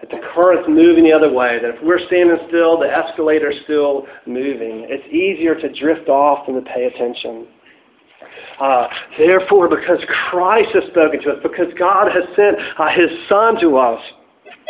That 0.00 0.10
the 0.10 0.20
current's 0.34 0.68
moving 0.68 1.04
the 1.04 1.12
other 1.12 1.32
way. 1.32 1.58
That 1.60 1.76
if 1.76 1.82
we're 1.82 2.04
standing 2.06 2.36
still, 2.48 2.78
the 2.78 2.86
escalator's 2.86 3.62
still 3.64 4.06
moving. 4.26 4.86
It's 4.88 5.06
easier 5.08 5.54
to 5.54 5.80
drift 5.80 6.08
off 6.08 6.46
than 6.46 6.56
to 6.56 6.62
pay 6.62 6.86
attention. 6.86 7.46
Uh, 8.60 8.88
therefore, 9.18 9.68
because 9.68 9.98
Christ 10.30 10.70
has 10.74 10.84
spoken 10.90 11.20
to 11.22 11.30
us, 11.30 11.38
because 11.42 11.72
God 11.78 12.10
has 12.12 12.24
sent 12.36 12.56
uh, 12.78 12.88
His 12.88 13.10
Son 13.28 13.60
to 13.60 13.76
us, 13.76 14.00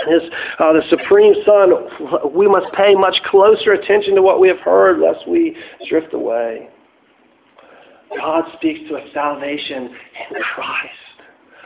his, 0.08 0.22
uh, 0.58 0.72
the 0.72 0.82
Supreme 0.90 1.34
Son, 1.44 2.32
we 2.34 2.48
must 2.48 2.72
pay 2.74 2.94
much 2.94 3.16
closer 3.26 3.72
attention 3.72 4.14
to 4.16 4.22
what 4.22 4.40
we 4.40 4.48
have 4.48 4.58
heard 4.58 4.98
lest 5.00 5.28
we 5.28 5.56
drift 5.88 6.12
away. 6.12 6.68
God 8.16 8.44
speaks 8.56 8.80
to 8.88 8.96
us 8.96 9.08
salvation 9.14 9.84
in 9.84 10.42
Christ. 10.54 10.98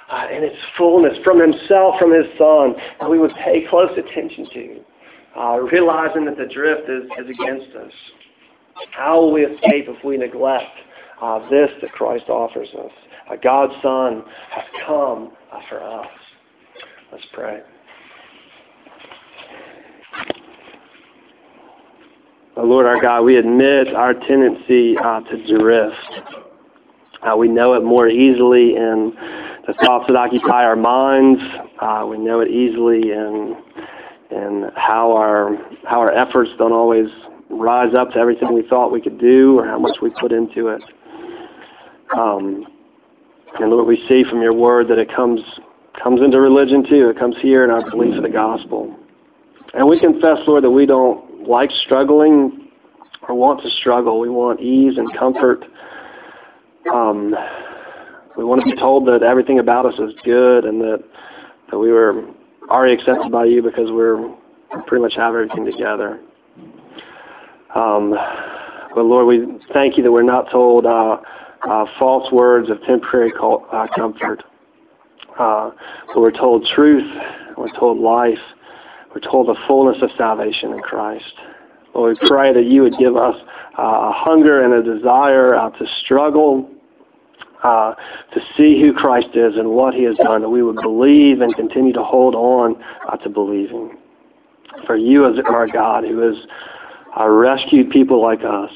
Uh, 0.08 0.28
in 0.32 0.44
its 0.44 0.56
fullness 0.78 1.18
from 1.24 1.40
himself, 1.40 1.96
from 1.98 2.14
his 2.14 2.26
son, 2.38 2.76
that 3.00 3.10
we 3.10 3.18
would 3.18 3.32
pay 3.44 3.66
close 3.68 3.90
attention 3.98 4.46
to, 4.54 4.80
uh, 5.36 5.56
realizing 5.58 6.24
that 6.24 6.36
the 6.36 6.46
drift 6.46 6.88
is, 6.88 7.02
is 7.18 7.28
against 7.28 7.74
us. 7.74 7.92
How 8.92 9.20
will 9.20 9.32
we 9.32 9.42
escape 9.44 9.86
if 9.88 10.04
we 10.04 10.16
neglect 10.16 10.70
uh, 11.20 11.40
this 11.50 11.70
that 11.82 11.90
Christ 11.90 12.28
offers 12.28 12.68
us? 12.78 12.92
Uh, 13.28 13.34
God's 13.42 13.72
Son 13.82 14.22
has 14.50 14.64
come 14.86 15.32
uh, 15.52 15.58
for 15.68 15.82
us. 15.82 16.06
Let's 17.10 17.24
pray. 17.32 17.62
Lord 22.62 22.86
our 22.86 23.00
God, 23.00 23.22
we 23.22 23.36
admit 23.36 23.94
our 23.94 24.14
tendency 24.14 24.96
uh, 24.96 25.20
to 25.20 25.58
drift. 25.58 25.94
Uh, 27.22 27.36
we 27.36 27.48
know 27.48 27.74
it 27.74 27.84
more 27.84 28.08
easily 28.08 28.76
in 28.76 29.12
the 29.66 29.74
thoughts 29.84 30.06
that 30.08 30.16
occupy 30.16 30.64
our 30.64 30.76
minds. 30.76 31.42
Uh, 31.80 32.06
we 32.08 32.16
know 32.18 32.40
it 32.40 32.48
easily 32.48 33.12
in 33.12 33.56
in 34.30 34.70
how 34.74 35.12
our 35.12 35.56
how 35.84 36.00
our 36.00 36.10
efforts 36.12 36.50
don't 36.58 36.72
always 36.72 37.08
rise 37.50 37.94
up 37.94 38.10
to 38.12 38.18
everything 38.18 38.52
we 38.54 38.66
thought 38.68 38.90
we 38.90 39.00
could 39.00 39.20
do 39.20 39.58
or 39.58 39.66
how 39.66 39.78
much 39.78 39.98
we 40.00 40.10
put 40.10 40.32
into 40.32 40.68
it. 40.68 40.82
Um, 42.16 42.66
and 43.60 43.70
Lord, 43.70 43.86
we 43.86 44.02
see 44.08 44.24
from 44.28 44.40
your 44.40 44.52
word 44.52 44.88
that 44.88 44.98
it 44.98 45.14
comes 45.14 45.40
comes 46.02 46.20
into 46.20 46.40
religion 46.40 46.84
too. 46.88 47.10
It 47.10 47.18
comes 47.18 47.36
here 47.40 47.64
in 47.64 47.70
our 47.70 47.88
belief 47.90 48.16
of 48.16 48.22
the 48.22 48.30
gospel. 48.30 48.96
And 49.74 49.86
we 49.86 50.00
confess, 50.00 50.38
Lord, 50.46 50.64
that 50.64 50.70
we 50.70 50.86
don't 50.86 51.25
like 51.46 51.70
struggling 51.84 52.68
or 53.28 53.34
want 53.34 53.62
to 53.62 53.70
struggle. 53.80 54.20
We 54.20 54.28
want 54.28 54.60
ease 54.60 54.98
and 54.98 55.08
comfort. 55.18 55.64
Um, 56.92 57.34
we 58.36 58.44
want 58.44 58.62
to 58.62 58.70
be 58.70 58.76
told 58.76 59.06
that 59.08 59.22
everything 59.22 59.58
about 59.58 59.86
us 59.86 59.94
is 59.98 60.14
good 60.24 60.64
and 60.64 60.80
that, 60.80 61.02
that 61.70 61.78
we 61.78 61.90
were 61.90 62.24
already 62.70 62.94
accepted 62.94 63.32
by 63.32 63.44
you 63.44 63.62
because 63.62 63.90
we're 63.90 64.34
pretty 64.86 65.02
much 65.02 65.14
have 65.16 65.34
everything 65.34 65.64
together. 65.64 66.20
Um, 67.74 68.14
but 68.94 69.02
Lord, 69.04 69.26
we 69.26 69.58
thank 69.72 69.96
you 69.96 70.02
that 70.02 70.12
we're 70.12 70.22
not 70.22 70.50
told 70.50 70.86
uh, 70.86 71.18
uh, 71.68 71.84
false 71.98 72.30
words 72.32 72.70
of 72.70 72.82
temporary 72.84 73.32
uh, 73.40 73.86
comfort. 73.94 74.42
Uh, 75.38 75.70
but 76.08 76.20
we're 76.20 76.30
told 76.30 76.66
truth. 76.74 77.04
We're 77.56 77.74
told 77.78 77.98
life. 77.98 78.38
We're 79.16 79.30
told 79.30 79.48
the 79.48 79.56
fullness 79.66 79.96
of 80.02 80.10
salvation 80.18 80.74
in 80.74 80.80
Christ. 80.80 81.32
Lord, 81.94 82.18
we 82.20 82.28
pray 82.28 82.52
that 82.52 82.66
you 82.66 82.82
would 82.82 82.98
give 82.98 83.16
us 83.16 83.34
uh, 83.78 83.82
a 83.82 84.12
hunger 84.14 84.62
and 84.62 84.74
a 84.74 84.94
desire 84.94 85.54
uh, 85.54 85.70
to 85.70 85.86
struggle, 86.04 86.68
uh, 87.64 87.94
to 88.34 88.40
see 88.58 88.78
who 88.78 88.92
Christ 88.92 89.28
is 89.32 89.56
and 89.56 89.70
what 89.70 89.94
he 89.94 90.02
has 90.02 90.16
done, 90.16 90.42
that 90.42 90.50
we 90.50 90.62
would 90.62 90.76
believe 90.82 91.40
and 91.40 91.56
continue 91.56 91.94
to 91.94 92.02
hold 92.02 92.34
on 92.34 92.76
uh, 93.10 93.16
to 93.16 93.30
believing. 93.30 93.96
For 94.86 94.98
you 94.98 95.24
as 95.24 95.42
our 95.48 95.66
God 95.66 96.04
who 96.04 96.18
has 96.18 96.36
uh, 97.18 97.26
rescued 97.26 97.88
people 97.88 98.20
like 98.20 98.40
us, 98.44 98.70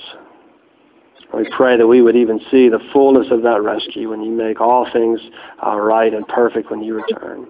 we 1.34 1.46
pray 1.54 1.76
that 1.76 1.86
we 1.86 2.00
would 2.00 2.16
even 2.16 2.40
see 2.50 2.70
the 2.70 2.80
fullness 2.94 3.26
of 3.30 3.42
that 3.42 3.60
rescue 3.60 4.08
when 4.08 4.22
you 4.22 4.32
make 4.32 4.58
all 4.58 4.90
things 4.90 5.20
uh, 5.62 5.76
right 5.76 6.14
and 6.14 6.26
perfect 6.28 6.70
when 6.70 6.82
you 6.82 6.94
return. 6.94 7.46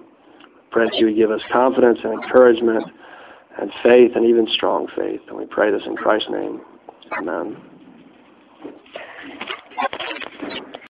Pray 0.71 0.85
that 0.87 0.95
you 0.97 1.07
would 1.07 1.16
give 1.16 1.31
us 1.31 1.41
confidence 1.53 1.99
and 2.05 2.12
encouragement 2.12 2.85
and 3.61 3.71
faith 3.83 4.12
and 4.14 4.25
even 4.25 4.47
strong 4.53 4.87
faith. 4.97 5.21
And 5.29 5.37
we 5.37 5.47
pray 5.47 5.71
this 5.71 5.83
in 5.87 5.97
Christ's 5.97 6.31
name. 6.31 6.61
Amen. 7.18 7.57